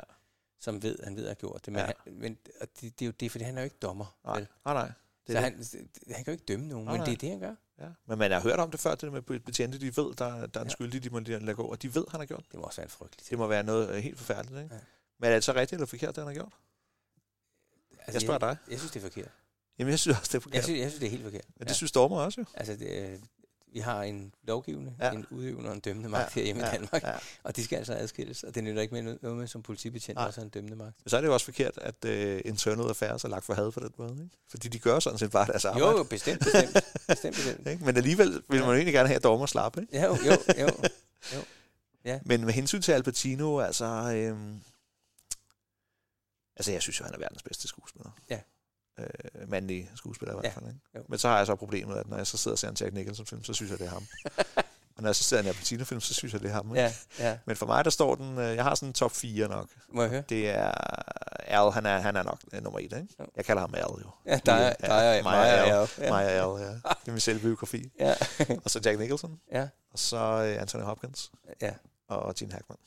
[0.59, 1.73] som ved, han ved, at har gjort det.
[1.73, 1.85] Men, ja.
[1.85, 4.17] han, men og det, det, er jo det, fordi han er jo ikke dommer.
[4.25, 4.47] Nej, vel?
[4.65, 4.73] nej.
[4.73, 4.91] nej.
[5.27, 5.53] Det så han,
[6.15, 7.55] han kan jo ikke dømme nogen, nej, men det er det, han gør.
[7.79, 7.87] Ja.
[8.05, 10.63] Men man har hørt om det før, det med betjente, de ved, der, der er
[10.63, 10.69] en ja.
[10.69, 12.59] skyldig, de må lade gå, og de ved, han har gjort det.
[12.59, 14.75] må også være en frygtelig Det må være noget øh, helt forfærdeligt, ikke?
[14.75, 14.81] Ja.
[15.19, 16.53] Men er det så rigtigt eller forkert, det han har gjort?
[17.91, 18.71] Altså, jeg spørger jeg, dig.
[18.71, 19.31] Jeg synes, det er forkert.
[19.79, 20.55] Jamen, jeg synes også, det er forkert.
[20.55, 21.45] Jeg synes, jeg synes det er helt forkert.
[21.55, 21.73] Men det ja.
[21.73, 22.45] synes Stormer også jo.
[22.55, 23.19] Altså, det, øh,
[23.73, 25.11] vi har en lovgivende, ja.
[25.11, 26.39] en udøvende og en dømmende magt ja.
[26.39, 26.71] herhjemme ja.
[26.71, 27.13] i Danmark, ja.
[27.43, 30.41] og de skal altså adskilles, og det nytter ikke med noget med som politibetjent, også
[30.41, 30.95] en dømmende magt.
[31.03, 32.11] Men så er det jo også forkert, at uh,
[32.45, 34.37] internal affairs er lagt for had for den måde, ikke?
[34.47, 35.87] Fordi de gør sådan set bare deres arbejde.
[35.87, 36.83] Jo, jo bestemt, bestemt.
[37.07, 37.81] bestemt, bestemt.
[37.85, 40.01] Men alligevel vil man jo egentlig gerne have, at dommer slappe, ikke?
[40.05, 40.69] Jo, jo, jo.
[41.35, 41.41] jo.
[42.05, 42.19] Ja.
[42.25, 43.85] Men med hensyn til Al Pacino, altså...
[43.85, 44.61] Øhm,
[46.59, 48.11] Altså, jeg synes jo, han er verdens bedste skuespiller.
[48.29, 48.39] Ja.
[48.99, 50.65] Øh, mandlig skuespiller i hvert fald.
[50.67, 50.79] Ikke?
[50.95, 51.03] Jo.
[51.09, 52.93] Men så har jeg så problemet, at når jeg så sidder og ser en Jack
[52.93, 54.07] Nicholson-film, så synes jeg, det er ham.
[54.95, 56.69] og når jeg så ser en Apatino-film, så synes jeg, det er ham.
[56.75, 56.81] Ikke?
[56.81, 57.37] Ja, ja.
[57.45, 58.37] Men for mig, der står den...
[58.37, 59.69] Øh, jeg har sådan en top 4 nok.
[59.89, 60.23] Må jeg høre?
[60.29, 60.71] Det er...
[61.51, 63.07] Al, han er, han er nok uh, nummer 1, ikke?
[63.19, 63.25] Jo.
[63.35, 64.09] Jeg kalder ham Al, jo.
[64.25, 65.87] Ja, der er, der er, mig og Al.
[65.97, 66.09] Ja.
[66.09, 66.71] Mig og Al, ja.
[66.73, 67.91] Det er min selvbiografi.
[67.99, 68.15] ja.
[68.63, 69.39] og så Jack Nicholson.
[69.51, 69.67] Ja.
[69.91, 71.31] Og så uh, Anthony Hopkins.
[71.61, 71.73] Ja.
[72.07, 72.77] Og Gene Hackman.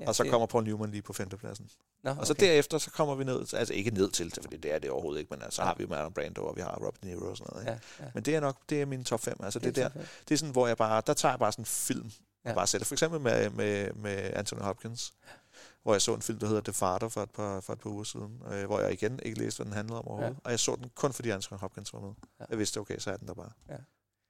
[0.00, 1.70] Ja, og så kommer Paul Newman lige på femtepladsen.
[2.02, 2.46] Nå, og så okay.
[2.46, 5.20] derefter, så kommer vi ned, altså ikke ned til det, fordi det er det overhovedet
[5.20, 7.36] ikke, men altså, så har vi Marlon Brando, og vi har Robert De Niro og
[7.36, 7.62] sådan noget.
[7.62, 7.80] Ikke?
[7.98, 8.10] Ja, ja.
[8.14, 9.36] Men det er nok, det er min top 5.
[9.42, 9.88] Altså det, det, der,
[10.28, 12.10] det er sådan, hvor jeg bare, der tager jeg bare sådan en film,
[12.44, 12.50] ja.
[12.50, 12.84] og bare sætter.
[12.84, 15.14] For eksempel med, med, med Anthony Hopkins,
[15.82, 17.90] hvor jeg så en film, der hedder The Father for et par, for et par
[17.90, 20.34] uger siden, øh, hvor jeg igen ikke læste, hvad den handlede om overhovedet.
[20.34, 20.40] Ja.
[20.44, 22.12] Og jeg så den kun fordi Anthony Hopkins var med.
[22.40, 22.44] Ja.
[22.50, 23.50] Jeg vidste, okay, så er den der bare.
[23.68, 23.76] Ja.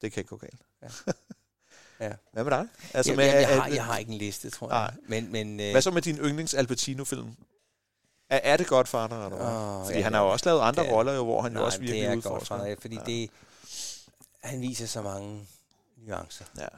[0.00, 0.62] Det kan ikke gå galt.
[0.82, 0.88] Ja.
[2.00, 2.12] Ja.
[2.32, 2.68] Hvad med dig?
[2.94, 4.78] Altså ja, med, jeg, jeg, har, jeg har ikke en liste, tror jeg.
[4.78, 4.94] Nej.
[5.08, 7.36] Men, men, øh, Hvad så med din yndlings Al Pacino-film?
[8.30, 9.46] Er, er det Godfather, eller hvad?
[9.46, 11.60] Oh, fordi ja, han har jo også lavet andre ja, roller, jo, hvor han nej,
[11.60, 12.38] jo også virkelig udfordrer.
[12.38, 13.02] det er Godfather, fordi ja.
[13.06, 13.30] det,
[14.42, 15.46] han viser så mange
[15.96, 16.44] nuancer.
[16.58, 16.68] Ja.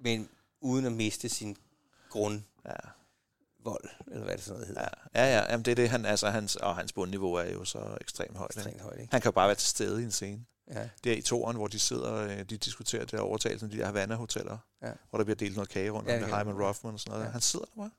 [0.00, 0.28] Men
[0.60, 1.56] uden at miste sin
[2.10, 2.42] grund.
[2.66, 2.90] Ja
[3.64, 4.88] vold, eller hvad det sådan noget hedder.
[5.14, 7.64] Ja, ja, ja jamen det er det, han, altså, hans, og hans bundniveau er jo
[7.64, 8.56] så ekstremt højt.
[8.56, 9.12] Ekstremt højt ikke?
[9.12, 10.44] Han kan jo bare være til stede i en scene.
[10.74, 10.88] Ja.
[11.04, 13.86] Det er i toren, hvor de sidder, øh, de diskuterer det overtagelsen af de der
[13.86, 14.92] Havana-hoteller, ja.
[15.10, 17.26] hvor der bliver delt noget kage rundt ja, med Hyman Rothman og sådan noget.
[17.26, 17.30] Ja.
[17.30, 17.90] Han sidder der bare.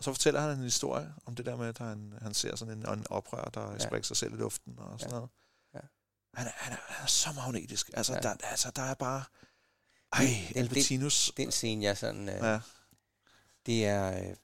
[0.00, 2.78] Og så fortæller han en historie om det der med, at han, han ser sådan
[2.78, 3.78] en, en oprør, der ja.
[3.78, 5.16] springer sig selv i luften og sådan ja.
[5.16, 5.30] noget.
[5.74, 5.80] Ja.
[6.34, 7.90] Han, er, han, er, han er så magnetisk.
[7.94, 8.20] Altså, ja.
[8.20, 9.24] der, altså, der er bare...
[10.12, 10.24] Ej,
[10.54, 11.32] den, Albertinus.
[11.36, 12.28] Den, den scene, jeg sådan...
[12.28, 12.60] Øh, ja.
[13.66, 14.30] Det er...
[14.30, 14.36] Øh,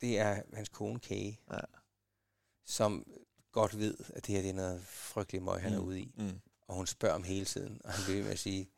[0.00, 1.58] det er hans kone Kage, ja.
[2.66, 3.06] som
[3.52, 5.78] godt ved, at det her det er noget frygteligt møg, han mm.
[5.78, 6.14] er ude i.
[6.16, 6.40] Mm.
[6.68, 8.70] Og hun spørger om hele tiden, og han vil med at sige,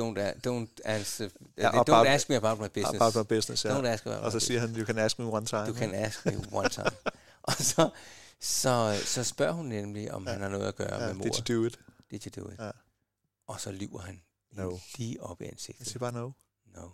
[0.00, 1.28] don't, don't, answer,
[1.58, 3.00] ja, don't about, ask me about my business.
[3.00, 3.80] About my business, ja.
[3.80, 5.66] Don't ask me about Og så siger han, you can ask me one time.
[5.68, 6.90] You can ask me one time.
[7.42, 7.90] og så,
[8.40, 10.32] så, så spørger hun nemlig, om ja.
[10.32, 11.24] han har noget at gøre ja, med mor.
[11.24, 11.78] Did you do it?
[12.10, 12.58] Did you do it?
[12.58, 12.70] Ja.
[13.46, 14.78] Og så lyver han no.
[14.98, 15.80] lige op i ansigtet.
[15.80, 16.30] Jeg siger bare no.
[16.64, 16.88] No.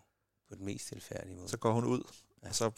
[0.48, 1.48] På den mest tilfærdige måde.
[1.48, 2.02] Så går hun ud.
[2.42, 2.70] Og så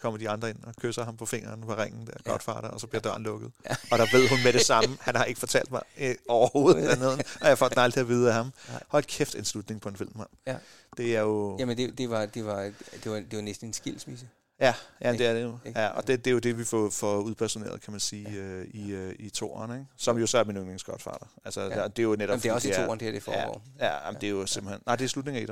[0.00, 2.30] kommer de andre ind og kysser ham på fingeren på ringen der, ja.
[2.30, 3.52] Godfather, og så bliver døren lukket.
[3.70, 3.76] Ja.
[3.90, 7.18] Og der ved hun med det samme, han har ikke fortalt mig øh, overhovedet dernede,
[7.40, 8.52] og jeg fået den aldrig at vide af ham.
[8.88, 10.28] Hold kæft en slutning på en film, mand.
[10.46, 10.56] Ja.
[10.96, 11.56] Det er jo...
[11.58, 12.60] Jamen, det, det, var, det, var,
[13.04, 14.28] det, var, det var næsten en skilsmisse.
[14.60, 15.58] Ja, ja det er det jo.
[15.76, 18.38] Ja, og det, det er jo det, vi får, får udpersoneret, kan man sige, ja.
[18.38, 19.86] øh, i, øh, i toeren, ikke?
[19.96, 21.26] Som jo så er min yndlingsgodfather.
[21.44, 21.88] Altså, ja.
[21.88, 22.28] det er jo netop...
[22.28, 23.62] Jamen, det er også i toeren, det her, det foregår.
[23.78, 24.82] Ja, ja jamen, det er jo simpelthen...
[24.86, 25.46] Nej, det er slutningen af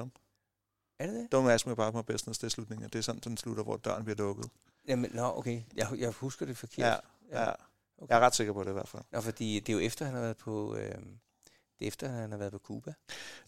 [1.01, 1.38] er det det?
[1.38, 2.88] Don't ask me about my business, det er slutningen.
[2.88, 4.51] Det er sådan, den slutter, hvor døren bliver lukket.
[4.88, 5.62] Jamen, nå, okay.
[5.74, 6.86] Jeg, jeg husker det forkert.
[7.30, 7.42] Ja, ja.
[7.42, 7.53] ja.
[7.98, 8.11] Okay.
[8.11, 9.03] Jeg er ret sikker på det i hvert fald.
[9.12, 10.76] Nå, fordi det er jo efter, han har været på...
[10.76, 10.94] Øh,
[11.78, 12.94] det er efter, han har været på Cuba.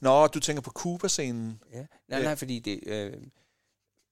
[0.01, 1.63] Nå, du tænker på Cuba-scenen?
[1.73, 1.87] Ja.
[2.09, 2.81] Nej, nej, fordi det...
[2.87, 3.23] Øh,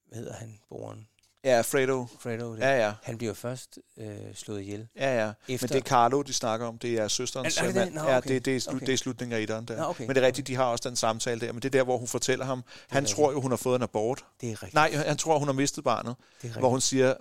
[0.05, 1.07] hvad hedder han, broren?
[1.43, 2.07] Ja, Fredo.
[2.19, 2.55] Fredo.
[2.55, 2.59] Det.
[2.59, 2.93] Ja, ja.
[3.03, 4.87] Han bliver først øh, slået ihjel.
[4.95, 5.31] Ja, ja.
[5.47, 5.67] Efter...
[5.67, 6.77] Men det er Carlo, de snakker om.
[6.77, 7.93] Det er søsterens er, er det mand.
[7.93, 8.11] Nå, okay.
[8.11, 8.85] Ja, det, det, er, okay.
[8.85, 9.77] det er slutningen af etteren der.
[9.77, 10.05] Nå, okay.
[10.05, 11.51] Men det er rigtigt, de har også den samtale der.
[11.53, 13.15] Men det er der, hvor hun fortæller ham, han rigtigt.
[13.15, 14.25] tror jo, hun har fået en abort.
[14.41, 14.73] Det er rigtigt.
[14.73, 16.15] Nej, han tror, hun har mistet barnet.
[16.41, 17.13] Det er Hvor hun siger,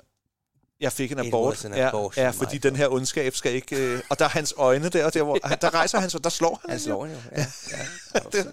[0.80, 1.64] jeg fik en abort.
[1.64, 3.76] Ja, ja, fordi den her ondskab skal ikke...
[3.76, 6.60] Øh, og der er hans øjne der, der, hvor, der rejser han så, der slår
[6.62, 6.70] han.
[6.70, 7.38] Han slår jo, ja.
[8.14, 8.20] ja.
[8.32, 8.46] det,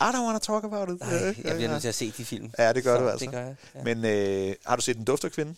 [0.00, 1.00] I don't want to talk about it.
[1.00, 2.50] Nej, jeg bliver nødt til at se de film.
[2.58, 3.24] Ja, det gør så, du altså.
[3.24, 3.82] Det gør jeg, ja.
[3.82, 5.54] Men øh, har du set Den dufter kvinde?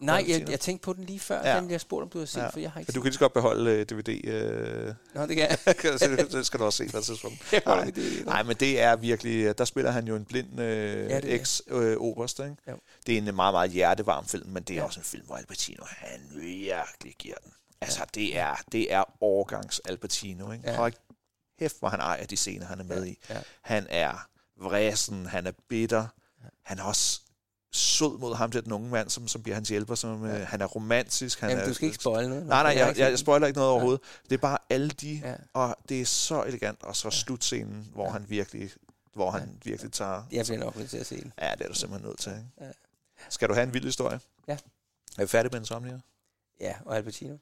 [0.00, 1.54] Nej, jeg, jeg tænkte på den lige før, Ja.
[1.54, 1.60] ja.
[1.60, 2.48] den jeg spurgte, om du har set, Ja.
[2.48, 4.24] for jeg har ikke For du kan lige så godt beholde øh, DVD.
[4.28, 5.58] Øh, Nå, det kan jeg.
[6.32, 7.52] det skal du også se på et tidspunkt.
[8.26, 8.42] Nej.
[8.42, 9.58] men det er virkelig...
[9.58, 11.34] Der spiller han jo en blind øh, Ja, det er.
[11.40, 12.56] eks-oberst, ikke?
[12.70, 12.76] Jo.
[13.06, 14.86] Det er en meget, meget hjertevarm film, men det er Ja.
[14.86, 17.52] også en film, hvor Al Pacino, han virkelig giver den.
[17.80, 20.70] Altså, det er, det er årgangs Al Pacino, ikke?
[20.70, 20.76] Ja.
[20.76, 20.92] Hold
[21.58, 23.18] kæft, hvor han ejer de scener, han er med i.
[23.30, 23.36] Ja.
[23.62, 24.26] Han er
[24.60, 26.06] vræsen, han er bitter,
[26.64, 27.20] han er også
[27.72, 29.94] sød mod ham, der den unge mand, som, som bliver hans hjælper.
[29.94, 30.44] Som, ja.
[30.44, 31.40] Han er romantisk.
[31.40, 32.46] Han Jamen, er, du skal ikke spoil noget.
[32.46, 34.00] Nej, nej, Jeg jeg, ikke jeg, spoiler ikke noget overhovedet.
[34.24, 35.34] Det er bare alle de, Ja.
[35.52, 38.70] og det er så elegant, og så slutscenen, hvor han virkelig,
[39.12, 40.22] hvor han virkelig tager...
[40.32, 41.32] Jeg bliver nok nødt til at se den.
[41.42, 42.32] Ja, det er du simpelthen nødt til.
[42.32, 42.44] Ikke?
[42.60, 42.66] Ja.
[43.28, 44.20] Skal du have en vild historie?
[44.48, 44.52] Ja.
[45.18, 46.00] Er vi færdige med Insomnia?
[46.60, 47.36] Ja, og Al Pacino.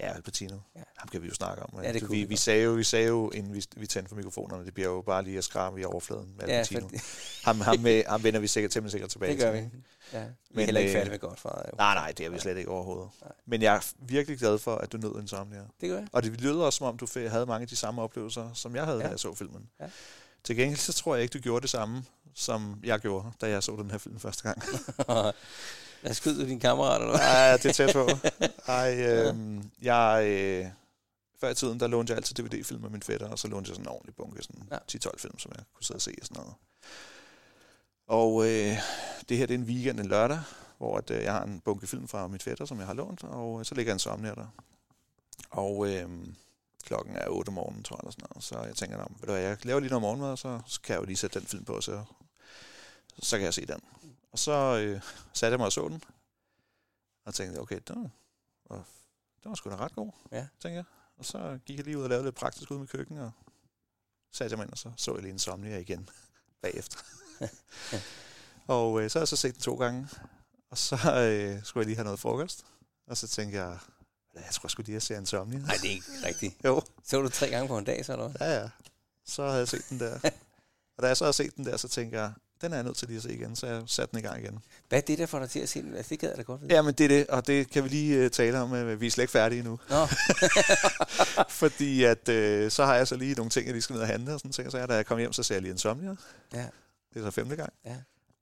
[0.00, 0.56] Ja, Al Pacino.
[0.76, 0.80] Ja.
[0.96, 1.82] Ham kan vi jo snakke om.
[1.82, 2.40] Ja, det vi, vi vi, godt.
[2.40, 5.22] sagde jo, vi sagde jo, inden vi, vi tændte for mikrofonerne, det bliver jo bare
[5.24, 6.88] lige at skrabe i overfladen med Al Ja, Pacino.
[7.44, 9.62] Ham, ham, med, ham vender vi sikkert temmelig sikkert tilbage det gør til.
[9.62, 9.68] vi.
[10.12, 10.18] Ja.
[10.18, 11.62] Vi er Men, heller ikke øh, færdige med Godfather.
[11.72, 11.76] Jo.
[11.76, 13.08] Nej, nej, det er vi slet ikke overhovedet.
[13.22, 13.32] Nej.
[13.46, 15.62] Men jeg er virkelig glad for, at du nød Insomnia.
[15.80, 16.08] Det gør jeg.
[16.12, 18.84] Og det lød også, som om du havde mange af de samme oplevelser, som jeg
[18.84, 18.98] havde.
[18.98, 19.04] Ja.
[19.04, 19.68] da jeg så filmen.
[19.80, 19.86] Ja.
[20.44, 23.62] Til gengæld så tror jeg ikke, du gjorde det samme, som jeg gjorde, da jeg
[23.62, 24.62] så den her film første gang.
[26.02, 27.26] Lad os skyde din kammerat, eller hvad?
[27.26, 28.08] Nej, det er tæt på.
[28.72, 29.34] Ej, øh,
[29.82, 30.66] jeg, øh,
[31.40, 33.74] før i tiden, der lånte jeg altid DVD-film med min fætter, og så lånte jeg
[33.76, 34.76] sådan en ordentlig bunke, sådan Ja.
[34.92, 36.54] 10-12 film, som jeg kunne sidde og se og sådan noget.
[38.08, 38.76] Og øh,
[39.28, 40.40] det her det er en weekend, en lørdag,
[40.78, 43.24] hvor at, øh, jeg har en bunke film fra min fætter, som jeg har lånt,
[43.24, 44.46] og øh, så ligger en somnia der.
[45.50, 46.08] Og øh,
[46.84, 48.44] klokken er 8 om morgenen, tror jeg, eller sådan noget.
[48.44, 50.80] Så jeg tænker, "Nå, ved du hvad, jeg laver lige noget morgenmad, og så, så
[50.80, 52.04] kan jeg jo lige sætte den film på, så,
[53.22, 53.80] så kan jeg se den.
[54.32, 55.00] Og så øh,
[55.32, 56.04] satte jeg mig og så den,
[57.24, 57.96] og tænkte, okay, det
[58.70, 58.76] var,
[59.42, 60.46] det var sgu da ret god, Ja.
[60.60, 60.84] tænkte jeg.
[61.18, 63.30] Og så gik jeg lige ud og lavede lidt praktisk ud med køkken, og
[64.32, 66.08] satte jeg mig ind, og så så jeg lige en somnia igen
[66.62, 66.98] bagefter.
[68.66, 70.08] og øh, så har jeg så set den to gange,
[70.70, 72.66] og så øh, skulle jeg lige have noget frokost,
[73.06, 73.78] og så tænkte jeg,
[74.34, 75.58] "Ja, jeg tror sgu lige, jeg ser en somnia.
[75.58, 76.54] Nej, det er ikke rigtigt.
[76.64, 78.48] Jo, Så du tre gange på en dag, så eller hvad?
[78.48, 78.70] ja ja.
[79.24, 80.14] Så havde jeg set den der.
[80.96, 82.96] og da jeg så havde set den der, så tænkte jeg, den er jeg nødt
[82.96, 84.58] til lige at se igen, så jeg satte den i gang igen.
[84.88, 85.94] Hvad er det, der får dig til at se den?
[85.94, 86.74] Altså, det gad jeg da godt vide.
[86.74, 88.72] Ja, men det er det, og det kan vi lige uh, tale om.
[88.72, 89.78] Uh, vi er slet ikke færdige endnu.
[89.90, 90.06] Nå,
[91.62, 94.08] Fordi at, uh, så har jeg så lige nogle ting, jeg lige skal ned og
[94.08, 94.70] handle, og sådan ting.
[94.70, 96.16] Så jeg, da jeg kom hjem, så ser jeg lige Insomnia.
[96.52, 96.66] ja.
[97.14, 97.72] Det er så femte gang.
[97.84, 97.96] Ja.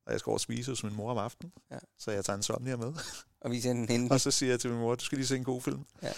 [0.06, 1.52] Og jeg skal over og spise hos min mor om aftenen.
[1.70, 1.78] Ja.
[1.98, 2.92] Så jeg tager Insomnia med.
[3.40, 4.12] Og vi sender den hende.
[4.12, 5.84] og så siger jeg til min mor, du skal lige se en god film.
[6.02, 6.12] Ja.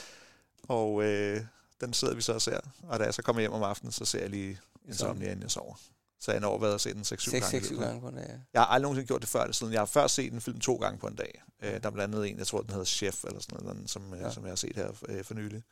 [0.69, 1.41] Og øh,
[1.81, 2.61] den sidder vi så og ser.
[2.83, 5.51] Og da jeg så kommer hjem om aftenen, så ser jeg lige Insomnia, inden jeg
[5.51, 5.75] sover.
[6.21, 7.47] Så jeg når været at se den 6-7 gange.
[7.47, 8.25] 6-7 i løbet af- gange på en dag.
[8.29, 8.35] ja.
[8.53, 9.73] Jeg har aldrig nogensinde gjort det før det siden.
[9.73, 11.43] Jeg har først set en film to gange på en dag.
[11.63, 14.15] Øh, der er blandt andet en, jeg tror, den hedder Chef, eller sådan noget, som,
[14.15, 14.23] ja.
[14.23, 14.33] Ja.
[14.33, 15.63] som jeg har set her øh, for nylig.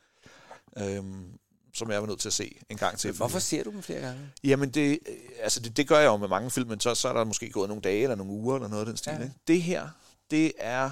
[0.78, 1.38] Øhm,
[1.74, 3.12] som jeg var nødt til at se en gang til.
[3.12, 4.20] Hvorfor ser du dem flere gange?
[4.44, 7.08] Jamen, det, øh, altså det, det gør jeg jo med mange film, men så, så
[7.08, 9.12] er der måske gået nogle dage eller nogle uger eller noget af den stil.
[9.12, 9.22] Ja.
[9.22, 9.34] Ikke?
[9.48, 9.88] Det her,
[10.30, 10.90] det er,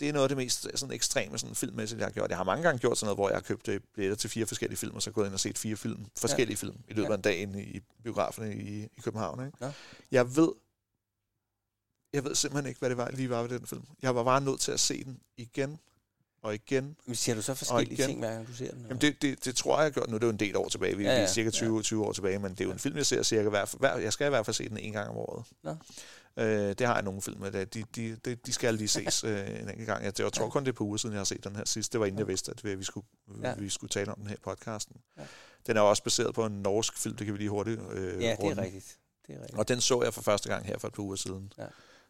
[0.00, 2.28] det er noget af det mest sådan ekstreme sådan filmmæssigt, jeg har gjort.
[2.30, 4.46] Jeg har mange gange gjort sådan noget, hvor jeg har købt øh, billetter til fire
[4.46, 6.66] forskellige film, og så gået ind og set fire film, forskellige ja.
[6.66, 7.12] film i løbet Ja.
[7.12, 9.46] af en dag inde i biograferne i, i København.
[9.46, 9.58] Ikke?
[9.60, 9.72] Ja.
[10.10, 10.52] Jeg ved
[12.12, 13.82] jeg ved simpelthen ikke, hvad det var lige var ved den film.
[14.02, 15.78] Jeg var bare nødt til at se den igen
[16.42, 16.96] og igen.
[17.06, 18.80] Men ser du så forskellige ting, hver gang du ser den?
[18.88, 20.14] Jamen det, det, det tror jeg, jeg gjort nu.
[20.16, 20.96] Det er jo en del år tilbage.
[20.96, 21.82] Vi, ja, Ja, ja, ja, er cirka 20, ja.
[21.82, 24.12] 20 år tilbage, men det er jo en film, jeg ser cirka hver, hver Jeg
[24.12, 25.44] skal i hvert fald se den en gang om året.
[25.62, 25.76] Nå.
[26.36, 26.46] Øh,
[26.78, 27.52] det har jeg nogle film med.
[27.52, 27.74] det.
[27.74, 30.04] De, de, de, de skal lige ses øh, en enkelt gang.
[30.04, 31.92] Jeg, jeg tror kun, det er på uger siden, jeg har set den her sidst.
[31.92, 33.06] Det var inden jeg vidste, at vi, vi, skulle,
[33.42, 33.54] Ja.
[33.54, 34.96] vi skulle tale om den her podcasten.
[35.18, 35.22] Ja.
[35.66, 38.30] Den er også baseret på en norsk film, det kan vi lige hurtigt øh, Ja,
[38.30, 38.60] det runde.
[38.62, 38.98] er rigtigt.
[39.26, 39.58] Det er rigtigt.
[39.58, 41.52] Og den så jeg for første gang her for et par uger siden.
[41.58, 41.66] Ja.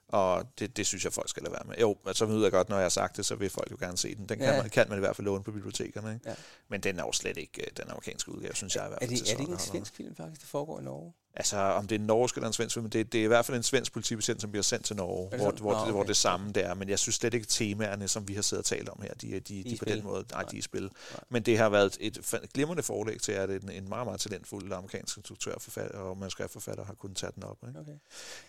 [0.08, 1.76] Og det, det synes jeg, folk skal lade være med.
[1.76, 3.96] Jo, så ved jeg godt, når jeg har sagt det, så vil folk jo gerne
[3.96, 4.28] se den.
[4.28, 4.60] Den kan, Ja.
[4.62, 6.14] man, kan man i hvert fald låne på bibliotekerne.
[6.14, 6.28] Ikke?
[6.30, 6.34] Ja.
[6.68, 9.06] Men den er jo slet ikke øh, den amerikanske udgave, synes jeg i hvert Er
[9.06, 9.10] fald.
[9.10, 11.12] det, til er det ikke en svensk film, faktisk, der foregår i Norge?
[11.36, 13.44] Altså, om det er en norsk eller en svensk film, det, det er i hvert
[13.44, 16.08] fald en svensk politibetjent, som bliver sendt til Norge, hvor, hvor, Nå, det, hvor okay.
[16.08, 16.74] det samme det er.
[16.74, 19.30] Men jeg synes slet ikke, temaerne, som vi har siddet og talt om her, de,
[19.32, 20.82] de, de, i de på den måde, nej, de er i spil.
[20.82, 20.90] Nej.
[21.28, 25.16] Men det har været et glimrende forlæg til, at en, en meget, meget talentfuld amerikansk
[25.16, 27.58] instruktør forfatter, og manuskriptforfatter har kunnet tage den op.
[27.68, 27.80] Ikke?
[27.80, 27.96] Okay.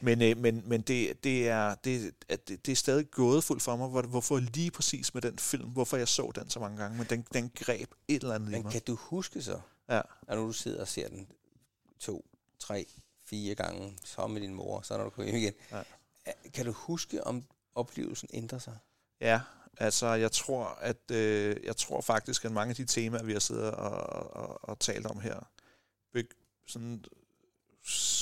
[0.01, 3.75] Men, øh, men, men det, det, er, det, at det, det er stadig gådefuldt for
[3.75, 6.97] mig, hvor, hvorfor lige præcis med den film, hvorfor jeg så den så mange gange,
[6.97, 8.71] men den, den greb et eller andet i Men mig.
[8.71, 9.59] kan du huske så,
[9.89, 10.01] Ja.
[10.27, 11.27] når du sidder og ser den
[11.99, 12.25] to,
[12.59, 12.85] tre,
[13.25, 15.81] fire gange, så med din mor, så når du kommer hjem igen, Ja.
[16.53, 17.43] Kan du huske, om
[17.75, 18.77] oplevelsen ændrer sig?
[19.21, 19.41] Ja,
[19.77, 23.39] altså jeg tror, at øh, jeg tror faktisk, at mange af de temaer, vi har
[23.39, 23.91] siddet og,
[24.35, 25.39] og, og talt om her,
[26.67, 27.03] sådan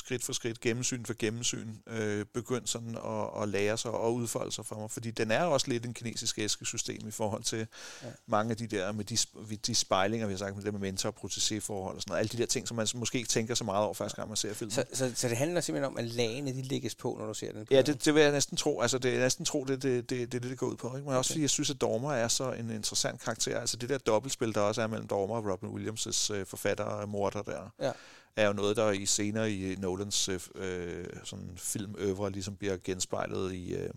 [0.06, 4.52] skridt for skridt, gennemsyn for gennemsyn, øh, begyndt sådan at, at lære sig og udfolde
[4.52, 4.92] sig for mig.
[4.92, 7.68] Fordi den er også lidt en kinesisk æskesystem i forhold til
[8.04, 8.08] ja.
[8.28, 9.18] mange af de der, med de,
[9.56, 11.32] de spejlinger, vi har sagt, med det med mentor og
[11.62, 12.20] forhold og sådan noget.
[12.20, 14.38] Alle de der ting, som man måske ikke tænker så meget over, første gang man
[14.38, 14.72] ser filmen.
[14.72, 17.52] Så, så, så det handler simpelthen om, at lagene de lægges på, når du ser
[17.52, 17.68] den?
[17.72, 18.82] Ja, det, det vil jeg næsten tro.
[18.82, 20.88] Altså, det er næsten tro, det det, det, det, det, går ud på.
[20.88, 20.98] Ikke?
[20.98, 21.18] Men okay.
[21.18, 23.60] også fordi jeg synes, at Dormer er så en interessant karakter.
[23.60, 27.10] Altså det der dobbeltspil, der også er mellem Dormer og Robin Williams' øh, forfatter og
[27.10, 27.74] morder der.
[27.82, 27.92] Ja
[28.36, 33.74] er jo noget, der i senere i Nolans øh, sådan filmøvre ligesom bliver genspejlet i,
[33.74, 33.90] øh,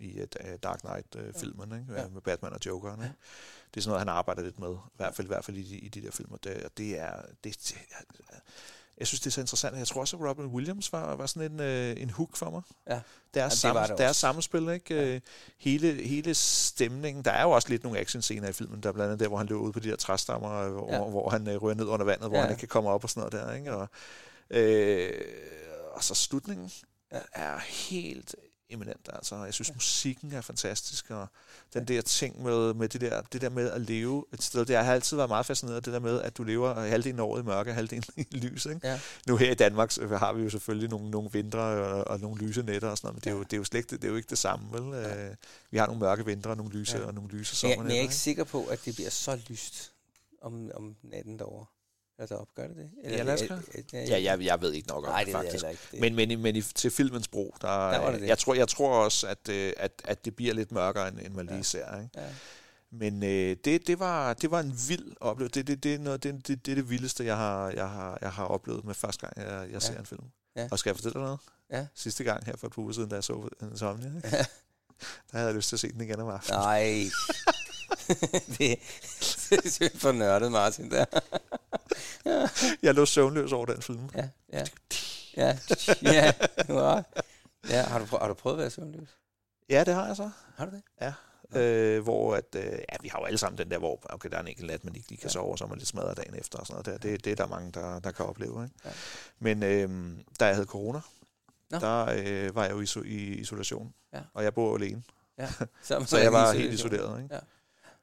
[0.00, 0.26] i uh,
[0.62, 1.92] Dark Knight-filmen øh, ikke?
[1.92, 2.08] Ja.
[2.08, 3.02] med Batman og Jokeren.
[3.02, 3.14] Ikke?
[3.74, 5.62] Det er sådan noget, han arbejder lidt med, i hvert fald, i, hvert fald i,
[5.62, 6.36] de, i de der filmer.
[6.36, 7.22] Det, det er...
[7.44, 7.76] Det, det,
[8.98, 9.76] jeg synes, det er så interessant.
[9.76, 12.62] Jeg tror også, at Robin Williams var, var sådan en, øh, en hook for mig.
[12.90, 13.00] Ja.
[13.34, 14.94] Deres, ja, sammen, det deres sammenspil, ikke?
[14.94, 15.14] Ja.
[15.14, 15.20] Øh,
[15.58, 17.24] hele, hele stemningen.
[17.24, 19.36] Der er jo også lidt nogle actionscener i filmen, der er blandt andet der, hvor
[19.36, 21.02] han løber ud på de der træstammer, hvor, ja.
[21.02, 22.42] hvor han øh, ryger ned under vandet, hvor ja.
[22.42, 23.54] han ikke kan komme op og sådan noget der.
[23.54, 23.72] Ikke?
[23.72, 23.88] Og,
[24.50, 25.10] øh,
[25.92, 26.70] og så slutningen
[27.12, 27.20] ja.
[27.32, 28.34] er helt
[28.68, 29.08] eminent.
[29.12, 29.74] Altså, jeg synes, ja.
[29.74, 31.26] musikken er fantastisk, og
[31.74, 34.76] den der ting med, med det, der, det der med at leve et sted, det
[34.76, 37.44] har altid været meget fascineret, det der med, at du lever halvdelen af året i
[37.44, 38.66] mørke, halvdelen i lys.
[38.66, 38.80] Ikke?
[38.88, 39.00] Ja.
[39.26, 42.62] Nu her i Danmark har vi jo selvfølgelig nogle, nogle vintre og, og nogle lyse
[42.62, 44.16] nætter og sådan noget, men det er jo, det er jo slet det, er jo
[44.16, 44.72] ikke det samme.
[44.72, 45.02] Vel?
[45.02, 45.28] Ja.
[45.28, 45.34] Øh,
[45.70, 47.04] vi har nogle mørke vintre og nogle lyse, ja.
[47.04, 47.76] og nogle lyse sommer.
[47.76, 49.92] Men jeg er ikke sikker på, at det bliver så lyst
[50.42, 51.66] om, om natten derovre.
[52.18, 52.90] Altså op, gør det det?
[53.04, 53.42] Eller, ja, lad os
[53.92, 55.64] ja, ja, jeg, jeg ved ikke nok om Nej, det, faktisk.
[55.70, 56.00] Ikke, det.
[56.00, 58.28] Men, men, men i, til filmens brug, der, der var det det.
[58.28, 61.34] Jeg, tror, jeg tror også, at, øh, at, at det bliver lidt mørkere, end, end
[61.34, 61.62] man lige ja.
[61.62, 62.00] ser.
[62.00, 62.20] Ikke?
[62.20, 62.28] Ja.
[62.90, 65.62] Men øh, det, det, var, det var en vild oplevelse.
[65.62, 68.32] Det, det, det, det, det, det, det er det vildeste, jeg har, jeg har, jeg
[68.32, 69.78] har oplevet med første gang, jeg, jeg ja.
[69.78, 70.24] ser en film.
[70.56, 70.68] Ja.
[70.70, 71.38] Og skal jeg fortælle dig noget?
[71.70, 71.86] Ja.
[71.94, 74.28] Sidste gang her for et par uger siden, da jeg så en Somnia, ikke?
[74.32, 74.36] Ja.
[75.32, 76.60] der havde jeg lyst til at se den igen om aftenen.
[76.60, 77.04] Nej.
[78.58, 78.58] det,
[79.78, 81.04] det er for nørdet, Martin, der.
[82.82, 84.08] jeg lå søvnløs over den film.
[84.14, 84.64] Ja, ja.
[85.36, 85.58] Ja,
[86.02, 86.32] ja,
[86.68, 87.02] ja.
[87.70, 89.08] ja har, du prøvet, har du prøvet at være søvnløs?
[89.70, 90.30] Ja, det har jeg så.
[90.56, 90.82] Har du det?
[91.00, 91.12] Ja.
[91.54, 94.36] Øh, hvor at, øh, ja, vi har jo alle sammen den der, hvor okay, der
[94.36, 95.32] er en enkelt nat, man ikke lige kan ja.
[95.32, 97.10] sove, og så er man lidt smadret dagen efter og sådan noget der.
[97.10, 98.64] Det, det er der mange, der, der kan opleve.
[98.64, 98.74] Ikke?
[98.84, 98.90] Ja.
[99.38, 101.00] Men øh, da jeg havde corona,
[101.70, 101.78] Nå.
[101.78, 104.20] der øh, var jeg jo iso- i isolation, ja.
[104.34, 105.02] og jeg bor alene.
[105.38, 105.48] Ja.
[105.82, 107.22] Så, så jeg var helt isoleret.
[107.22, 107.34] Ikke?
[107.34, 107.40] Ja.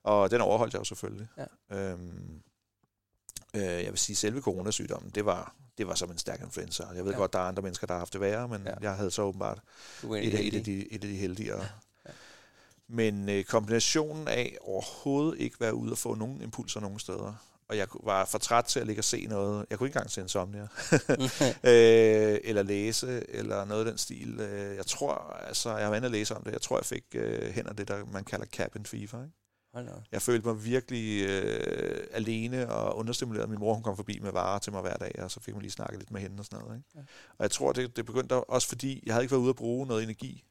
[0.03, 1.27] Og den overholdt jeg jo selvfølgelig.
[1.37, 1.77] Ja.
[1.77, 2.41] Øhm,
[3.55, 6.83] øh, jeg vil sige, selve coronasygdommen, det var, det var som en stærk influenza.
[6.95, 7.17] Jeg ved ja.
[7.17, 8.73] godt, der er andre mennesker, der har haft det værre, men ja.
[8.81, 9.59] jeg havde så åbenbart
[10.03, 11.55] et, et, af de, et af de heldige.
[11.55, 11.61] Ja.
[12.05, 12.11] Ja.
[12.87, 17.33] Men øh, kombinationen af overhovedet ikke være ude og få nogen impulser nogen steder,
[17.67, 19.65] og jeg var for træt til at ligge og se noget.
[19.69, 20.61] Jeg kunne ikke engang se en somnia.
[21.71, 24.39] øh, eller læse, eller noget af den stil.
[24.39, 25.13] Øh, jeg tror,
[25.47, 26.51] altså, jeg har været at læse om det.
[26.51, 29.23] Jeg tror, jeg fik øh, hen af det, der man kalder cabin fever.
[29.23, 29.35] Ikke?
[30.11, 33.49] Jeg følte mig virkelig øh, alene og understimuleret.
[33.49, 35.61] Min mor hun kom forbi med varer til mig hver dag, og så fik man
[35.61, 36.77] lige snakket lidt med hende og sådan noget.
[36.77, 36.89] Ikke?
[36.95, 36.99] Ja.
[37.37, 39.87] Og jeg tror, det, det begyndte også fordi, jeg havde ikke været ude at bruge
[39.87, 40.43] noget energi.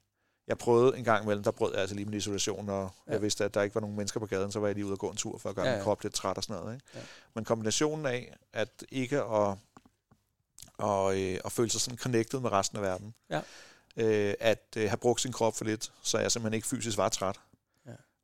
[0.48, 3.12] Jeg prøvede en gang imellem, der brød jeg altså lige min isolation, og ja.
[3.12, 4.94] jeg vidste, at der ikke var nogen mennesker på gaden, så var jeg lige ude
[4.94, 5.76] og gå en tur for at gøre ja, ja.
[5.76, 6.74] min krop lidt træt og sådan noget.
[6.74, 6.86] Ikke?
[6.94, 7.00] Ja.
[7.34, 9.56] Men kombinationen af, at ikke at,
[10.78, 13.40] og, øh, at føle sig sådan connected med resten af verden, ja.
[13.96, 17.08] øh, at øh, have brugt sin krop for lidt, så jeg simpelthen ikke fysisk var
[17.08, 17.40] træt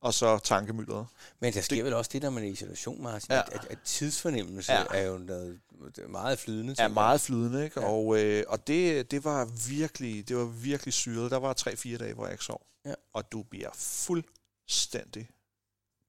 [0.01, 1.07] og så tankemyldret.
[1.41, 3.43] Men der sker det, vel også det, der man er i isolation, Martin, ja.
[3.53, 4.85] at, at tidsfornemmelse ja.
[4.91, 5.61] er jo noget
[6.09, 6.75] meget flydende.
[6.79, 7.81] Er meget flydende, ikke?
[7.81, 7.87] Ja.
[7.87, 11.31] Og, øh, og det, det var virkelig, det var virkelig syret.
[11.31, 12.67] Der var tre-fire dage, hvor jeg ikke sov.
[12.85, 12.95] Ja.
[13.13, 15.31] Og du bliver fuldstændig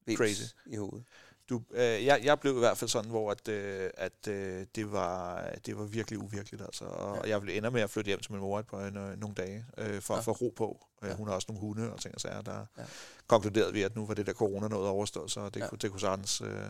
[0.06, 0.42] Vips crazy.
[0.66, 1.04] i hovedet.
[1.50, 4.92] Du, øh, jeg, jeg blev i hvert fald sådan, hvor at, øh, at øh, det,
[4.92, 6.62] var, det var virkelig uvirkeligt.
[6.62, 6.84] Altså.
[6.84, 7.28] Og ja.
[7.28, 9.64] jeg ville ende med at flytte hjem til min mor et par, øh, nogle dage,
[9.78, 10.18] øh, for ja.
[10.18, 10.86] at få ro på.
[11.02, 11.14] Øh, ja.
[11.14, 12.42] Hun har også nogle hunde og ting og sager.
[12.42, 12.82] Der ja.
[13.26, 15.68] konkluderede vi, at nu var det der corona noget overstået, så det, ja.
[15.68, 16.40] kunne, det kunne sagtens...
[16.40, 16.64] Øh,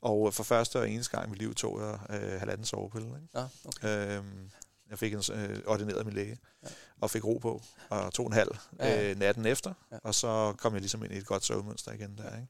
[0.00, 3.06] og for første og eneste gang i mit liv tog jeg øh, halvanden sovepille.
[3.06, 3.28] Ikke?
[3.34, 4.16] Ja, okay.
[4.18, 4.50] øhm,
[4.90, 6.68] jeg fik en, øh, ordineret min læge, ja.
[7.00, 9.10] og fik ro på, og to en halv ja.
[9.10, 9.96] øh, natten efter, ja.
[10.02, 12.36] og så kom jeg ligesom ind i et godt søvnmønster igen der.
[12.36, 12.48] Ikke?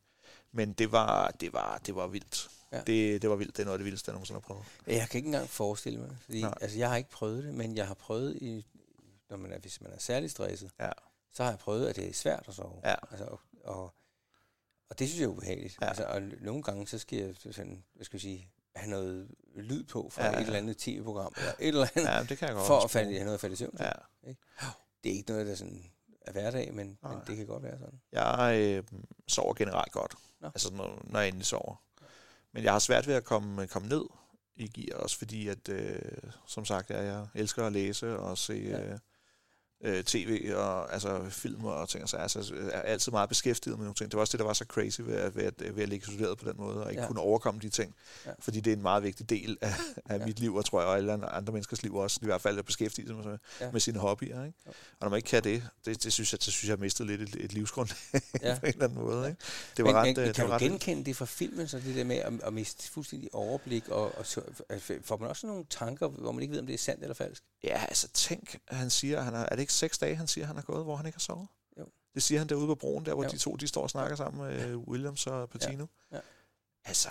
[0.53, 2.49] Men det var, det var, det var vildt.
[2.73, 2.81] Ja.
[2.81, 3.57] Det, det var vildt.
[3.57, 4.65] Det er noget af det vildeste, jeg nogensinde har prøvet.
[4.87, 6.17] Jeg kan ikke engang forestille mig.
[6.25, 8.67] Fordi, altså, jeg har ikke prøvet det, men jeg har prøvet, i,
[9.31, 10.91] når man er, hvis man er særlig stresset, ja.
[11.33, 12.81] så har jeg prøvet, at det er svært at sove.
[12.85, 12.95] Ja.
[13.11, 13.95] Altså, og, og,
[14.91, 15.79] og det synes jeg er ubehageligt.
[15.81, 15.87] Ja.
[15.87, 19.85] Altså, og nogle gange, så skal jeg sådan, hvad skal jeg sige, have noget lyd
[19.85, 20.39] på fra ja, ja.
[20.39, 22.91] et eller andet tv-program, eller et eller andet, ja, det kan jeg godt for at
[22.91, 23.91] falde, have noget at falde i søvn Ja.
[24.29, 24.41] Ikke?
[25.05, 25.85] Det er ikke noget, der sådan
[26.21, 28.01] er hverdag, men, men det kan godt være sådan.
[28.13, 28.85] Jeg øh,
[29.29, 30.15] sover generelt godt.
[30.41, 30.47] Nå.
[30.47, 31.83] Altså, når, når jeg endelig sover.
[32.53, 34.05] Men jeg har svært ved at komme, komme ned
[34.57, 35.99] i gear, også fordi, at, øh,
[36.47, 38.93] som sagt, jeg, jeg elsker at læse og se, ja.
[38.93, 38.99] øh,
[39.85, 43.95] øh, tv og altså film og ting, så altså, er altid meget beskæftiget med nogle
[43.95, 44.11] ting.
[44.11, 46.07] Det var også det, der var så crazy ved at, ved at, ved at ligge
[46.09, 47.07] isoleret på den måde, og ikke ja.
[47.09, 47.95] kunne overkomme de ting.
[48.27, 48.31] Ja.
[48.41, 49.75] Fordi det er en meget vigtig del af,
[50.07, 50.27] af ja.
[50.27, 52.65] mit liv, og tror jeg, og alle andre menneskers liv også, i hvert fald at
[52.65, 53.71] beskæftige sig med, ja.
[53.71, 54.45] med sine hobbyer.
[54.45, 54.59] Ikke?
[54.67, 54.71] Ja.
[54.71, 56.81] Og når man ikke kan det, det, det synes jeg, så synes jeg, jeg har
[56.81, 57.99] mistet lidt et, et livsgrundlag
[58.43, 58.59] ja.
[58.61, 59.29] på en eller anden måde.
[59.29, 59.41] Ikke?
[59.77, 61.79] Det var men, ret, men, det kan var du ret genkende det fra filmen, så
[61.79, 64.43] det der med at, at miste fuldstændig overblik, og, og så,
[65.05, 67.43] får man også nogle tanker, hvor man ikke ved, om det er sandt eller falsk?
[67.65, 70.57] Ja, altså tænk, han siger, han har, er det ikke seks dage, han siger, han
[70.57, 71.49] har gået, hvor han ikke har sovet?
[71.79, 71.87] Jo.
[72.15, 73.31] Det siger han derude på broen, der hvor jo.
[73.31, 74.77] de to de står og snakker sammen med ja.
[74.77, 75.87] Williams og Patino.
[76.13, 76.17] Ja.
[76.17, 76.23] Ja.
[76.85, 77.09] Altså,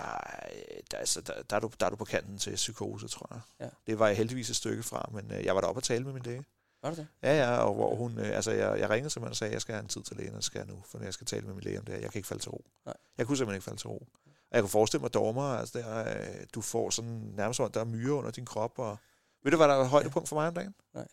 [0.90, 3.40] der, altså der, der, er du, der er du på kanten til psykose, tror jeg.
[3.60, 3.68] Ja.
[3.86, 6.12] Det var jeg heldigvis et stykke fra, men øh, jeg var deroppe og tale med
[6.12, 6.44] min læge.
[6.82, 7.06] Var det det?
[7.22, 9.60] Ja, ja, og hvor hun, øh, altså jeg, jeg ringede simpelthen og sagde, at jeg
[9.62, 11.54] skal have en tid til lægen, og skal jeg nu, for jeg skal tale med
[11.54, 12.00] min læge om det her.
[12.00, 12.64] Jeg kan ikke falde til ro.
[12.86, 12.94] Nej.
[13.18, 14.06] Jeg kunne simpelthen ikke falde til ro.
[14.26, 17.84] Og jeg kunne forestille mig dommer, altså der, øh, du får sådan nærmest, der er
[17.84, 18.98] myre under din krop, og
[19.42, 20.74] ved du, hvad der er højdepunkt for mig om dagen?
[20.94, 21.06] Nej.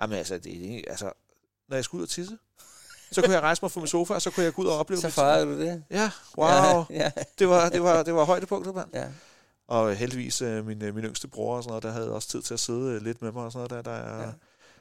[0.00, 1.12] Jamen altså, det er altså,
[1.68, 2.38] når jeg skulle ud og tisse,
[3.12, 4.78] så kunne jeg rejse mig fra min sofa, og så kunne jeg gå ud og
[4.78, 5.84] opleve Så fejrede du det?
[5.90, 6.48] Ja, wow.
[6.48, 7.10] Ja, ja.
[7.38, 8.88] Det, var, det, var, det var højdepunktet, mand.
[8.94, 9.06] Ja.
[9.68, 12.42] Og heldigvis øh, min, øh, min yngste bror og sådan noget, der havde også tid
[12.42, 14.30] til at sidde lidt med mig og sådan noget, der, der ja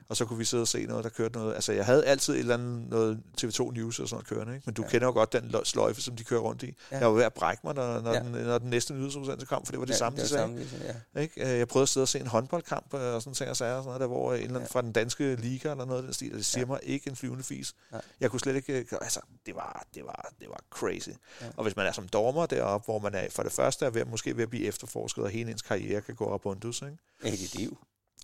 [0.10, 1.56] og så kunne vi sidde og se noget, der kørte noget.
[1.56, 4.64] Altså, jeg havde altid et eller andet noget TV2 News og sådan noget kørende, ikke?
[4.66, 4.88] men du ja.
[4.88, 6.76] kender jo godt den sløjfe, som de kører rundt i.
[6.92, 6.98] Ja.
[6.98, 8.20] Jeg var ved at brække mig, når, når, ja.
[8.20, 10.68] den, når den næste nyhedsudsendelse kom, for det var det ja, samme, det de sagde.
[11.16, 11.22] Ja.
[11.22, 11.52] Ikke?
[11.54, 13.74] Øh, jeg prøvede at sidde og se en håndboldkamp øh, og sådan ting og sager,
[13.74, 14.68] og sådan noget der, hvor en eller anden ja.
[14.68, 16.66] fra den danske liga eller noget af den stil, og det siger ja.
[16.66, 17.76] mig ikke en flyvende fis.
[17.94, 17.98] Ja.
[18.20, 21.10] Jeg kunne slet ikke, øh, altså, det var, det var, det var crazy.
[21.42, 21.46] Ja.
[21.58, 24.06] Og hvis man er som dommer deroppe, hvor man er for det første er ved,
[24.06, 27.38] måske ved at blive efterforsket, og hele ens karriere kan gå op undus, ikke?
[27.38, 27.78] Dit liv.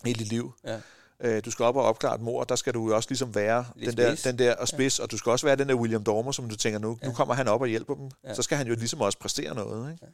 [0.06, 0.54] Dit liv.
[0.64, 0.80] Ja
[1.24, 3.66] øh, du skal op og opklare et mor, der skal du jo også ligesom være
[3.76, 5.04] den der, den der og spids, ja.
[5.04, 7.08] og du skal også være den der William Dormer, som du tænker, nu, ja.
[7.08, 8.12] nu kommer han op og hjælper dem.
[8.24, 8.34] Ja.
[8.34, 9.92] Så skal han jo ligesom også præstere noget.
[9.92, 10.06] Ikke?
[10.06, 10.12] Ja.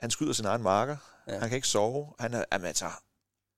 [0.00, 0.96] Han skyder sin egen marker.
[1.28, 1.38] Ja.
[1.38, 2.06] Han kan ikke sove.
[2.18, 2.86] Han er, jamen, altså,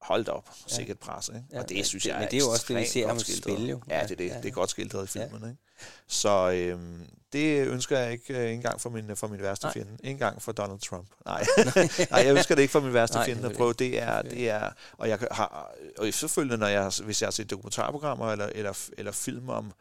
[0.02, 0.74] hold op, ja.
[0.74, 1.28] sikkert pres.
[1.28, 1.42] Ikke?
[1.52, 3.70] Ja, og det synes jeg men det er jo også det, vi ser ham spille
[3.70, 3.80] jo.
[3.88, 4.26] Ja, det er det.
[4.26, 4.40] Ja, ja.
[4.40, 5.40] Det er godt skildret i filmen.
[5.42, 5.48] Ja.
[5.48, 5.60] Ikke?
[6.06, 9.72] Så øhm, det ønsker jeg ikke øh, engang for min, for min værste Nej.
[9.72, 9.92] fjende.
[9.92, 11.08] Ikke engang for Donald Trump.
[11.24, 11.44] Nej.
[12.10, 13.72] Nej, jeg ønsker det ikke for min værste Nej, fjende at prøve.
[13.72, 17.50] Det er, det er, og jeg har, og selvfølgelig, når jeg, hvis jeg har set
[17.50, 19.72] dokumentarprogrammer eller, eller, eller film om,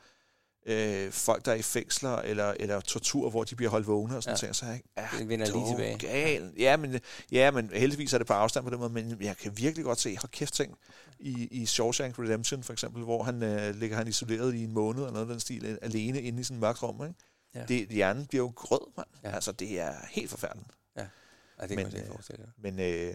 [0.65, 4.23] øh, folk, der er i fængsler, eller, eller tortur, hvor de bliver holdt vågne og
[4.23, 4.39] sådan ja.
[4.39, 5.97] ting, så er jeg, er det vender lige tilbage.
[5.97, 6.53] Gal.
[6.57, 6.99] Ja, men,
[7.31, 9.99] ja, men heldigvis er det på afstand på den måde, men jeg kan virkelig godt
[9.99, 10.77] se, hold kæft ting,
[11.19, 14.99] i, i Shawshank Redemption for eksempel, hvor han øh, ligger han isoleret i en måned,
[14.99, 17.15] eller noget den stil, alene inde i sådan et mørkt rum, ikke?
[17.55, 17.65] Ja.
[17.65, 19.07] Det, hjernen bliver jo grød, mand.
[19.23, 19.31] Ja.
[19.31, 20.69] Altså, det er helt forfærdeligt.
[20.95, 23.13] Ja, ja det kan men, man øh, forestille Men øh,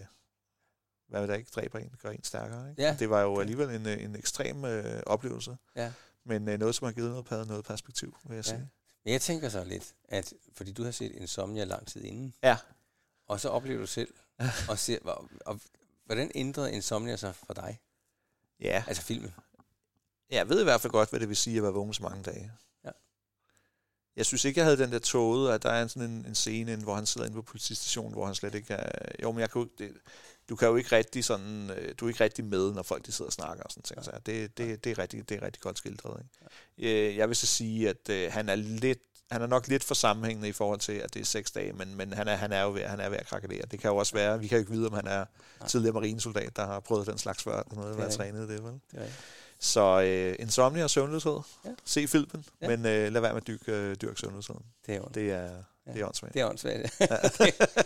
[1.08, 2.82] hvad der ikke dræber en, gør en stærkere, ikke?
[2.82, 2.96] Ja.
[2.98, 5.56] Det var jo alligevel en, øh, en ekstrem øh, oplevelse.
[5.76, 5.92] Ja
[6.26, 8.50] men øh, noget, som har givet noget, noget perspektiv, vil jeg ja.
[8.50, 8.70] sige.
[9.04, 12.56] Men jeg tænker så lidt, at fordi du har set Insomnia lang tid inden, ja.
[13.26, 14.14] og så oplever du selv,
[14.70, 15.60] og, ser, og, og
[16.04, 17.80] hvordan ændrede Insomnia sig for dig?
[18.60, 18.84] Ja.
[18.86, 19.34] Altså filmen.
[20.30, 22.02] Ja, jeg ved i hvert fald godt, hvad det vil sige at være vågen så
[22.02, 22.52] mange dage.
[22.84, 22.90] Ja.
[24.16, 26.76] Jeg synes ikke, jeg havde den der tåget, at der er sådan en, en scene,
[26.76, 29.12] hvor han sidder inde på politistationen, hvor han slet ikke er...
[29.22, 29.92] Jo, men jeg kunne, det,
[30.48, 33.12] du kan jo ikke rigtig sådan, øh, du er ikke rigtig med, når folk de
[33.12, 34.04] sidder og snakker og sådan ting.
[34.04, 36.22] Så det, det, det, er rigtig, det er rigtig godt skildret.
[36.78, 37.08] Ikke?
[37.08, 38.98] Øh, jeg vil så sige, at øh, han er lidt
[39.30, 41.96] han er nok lidt for sammenhængende i forhold til, at det er seks dage, men,
[41.96, 43.62] men han, er, han er jo ved, han er ved at krakelere.
[43.70, 45.24] Det kan jo også være, vi kan jo ikke vide, om han er
[45.66, 48.72] tidligere marinesoldat, der har prøvet den slags før, noget, at være trænet det, vel?
[48.72, 49.06] Det er
[49.58, 51.38] så øh, insomnia og søvnløshed.
[51.64, 51.70] Ja.
[51.84, 52.68] Se filmen, ja.
[52.68, 54.62] men øh, lad være med at dyrke, øh, dyrke søvnløsheden.
[54.86, 55.50] Det er, det er,
[55.86, 55.92] ja.
[55.92, 56.34] det er åndssvagt.
[56.34, 57.00] Det er åndssvagt.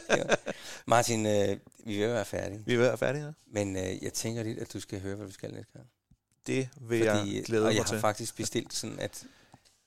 [0.08, 0.22] Ja.
[0.86, 2.62] Martin, øh, vi vil være færdige.
[2.66, 3.32] Vi vil være færdige, ja.
[3.46, 5.86] Men øh, jeg tænker lidt, at du skal høre, hvad vi skal næste gang.
[6.46, 7.80] Det vil Fordi, jeg glæde mig til.
[7.80, 9.24] Og jeg har faktisk bestilt sådan, at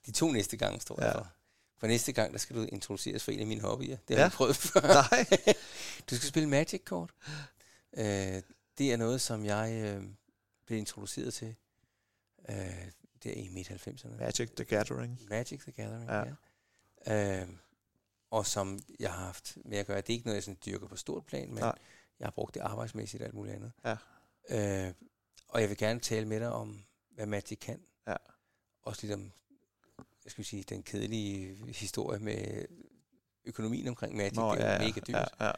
[0.05, 1.11] de to næste gange står ja.
[1.11, 1.28] for.
[1.78, 3.97] For næste gang, der skal du introduceres for en af mine hobbyer.
[4.07, 4.22] Det har ja.
[4.22, 4.82] jeg prøvet før.
[4.82, 5.26] Nej.
[6.09, 7.09] du skal spille Magic-kort.
[7.97, 8.41] Øh,
[8.78, 10.03] det er noget, som jeg øh,
[10.66, 11.55] blev introduceret til
[12.49, 12.55] øh,
[13.24, 14.18] der i midt-90'erne.
[14.20, 15.22] Magic the Gathering.
[15.30, 16.24] Magic the Gathering, ja.
[17.07, 17.41] ja.
[17.41, 17.47] Øh,
[18.34, 19.98] og som jeg har haft med at gøre.
[19.98, 21.76] Det er ikke noget, jeg sådan dyrker på stort plan, men Nej.
[22.20, 23.72] jeg har brugt det arbejdsmæssigt og alt muligt andet.
[23.86, 24.88] Ja.
[24.88, 24.94] Øh,
[25.48, 27.82] og jeg vil gerne tale med dig om, hvad Magic kan.
[28.08, 28.16] Ja.
[28.82, 29.32] Også lidt om,
[29.98, 32.66] jeg skal sige, den kedelige historie med
[33.46, 34.36] økonomien omkring Magic.
[34.36, 35.30] Nå, det er ja, mega dyrt.
[35.40, 35.52] Ja,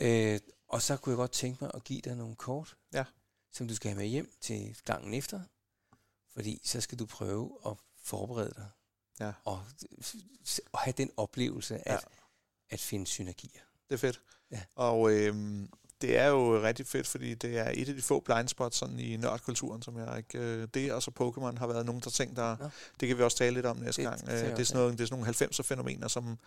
[0.00, 0.34] ja.
[0.34, 3.04] Øh, og så kunne jeg godt tænke mig at give dig nogle kort, ja.
[3.52, 5.40] som du skal have med hjem til gangen efter.
[6.34, 8.68] Fordi så skal du prøve at forberede dig.
[9.20, 9.32] Ja.
[9.44, 9.60] Og,
[10.72, 11.98] og have den oplevelse at, ja.
[12.70, 13.60] at finde synergier.
[13.88, 14.20] Det er fedt.
[14.52, 14.60] Ja.
[14.74, 18.76] Og øhm, det er jo rigtig fedt, fordi det er et af de få blindspots
[18.76, 20.38] sådan i nørdkulturen, som jeg ikke...
[20.38, 22.56] Øh, det og så Pokémon har været nogen, der ting, der...
[22.60, 22.68] Ja.
[23.00, 24.20] Det kan vi også tale lidt om næste det, gang.
[24.20, 26.38] Det, det, det, er sådan noget, det er sådan nogle 90'er fænomener, som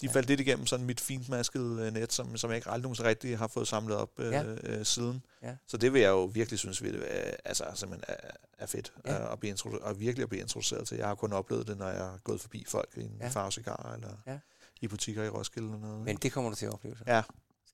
[0.00, 0.12] de ja.
[0.12, 3.08] faldt lidt igennem sådan mit fint maskede øh, net, som, som jeg ikke aldrig nogensinde
[3.08, 4.44] rigtig har fået samlet op øh, ja.
[4.44, 5.24] øh, siden.
[5.42, 5.56] Ja.
[5.66, 9.32] Så det vil jeg jo virkelig synes, vil, øh, altså, simpelthen er, er fedt ja.
[9.32, 10.96] at, blive introdu- at virkelig at blive introduceret til.
[10.96, 13.28] Jeg har kun oplevet det, når jeg har gået forbi folk i en ja.
[13.28, 14.38] farvecigar, eller ja.
[14.80, 16.04] i butikker i Roskilde eller noget.
[16.04, 17.04] Men det kommer du til at opleve så?
[17.06, 17.22] Ja.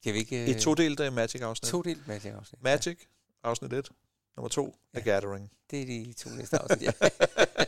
[0.01, 0.47] Skal vi ikke...
[0.47, 1.71] Et todelt uh, Magic-afsnit.
[1.71, 2.63] Todelt Magic-afsnit.
[2.63, 2.99] Magic,
[3.43, 3.89] afsnit 1.
[4.37, 5.01] Nummer 2, ja.
[5.01, 5.51] The Gathering.
[5.71, 6.93] Det er de to næste afsnit, ja.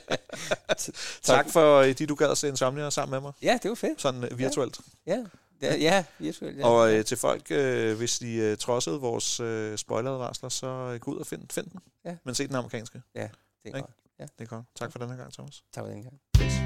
[1.22, 3.32] tak for, øh, de du gad at se Insomnia sammen med mig.
[3.42, 4.00] Ja, det var fedt.
[4.00, 4.80] Sådan uh, virtuelt.
[5.06, 5.24] Ja.
[5.62, 6.58] Ja, ja virtuelt.
[6.58, 6.66] Ja.
[6.66, 11.10] Og uh, til folk, uh, hvis de uh, trodsede vores uh, spoileradvarsler, så uh, gå
[11.10, 11.80] ud og find, find den.
[12.04, 12.16] Ja.
[12.24, 13.02] Men se den amerikanske.
[13.14, 13.28] Ja, det
[13.64, 13.74] er Ik?
[13.74, 13.90] godt.
[14.18, 14.24] Ja.
[14.24, 14.64] Det er godt.
[14.74, 15.62] Tak for den her gang, Thomas.
[15.74, 16.59] Tak for den gang.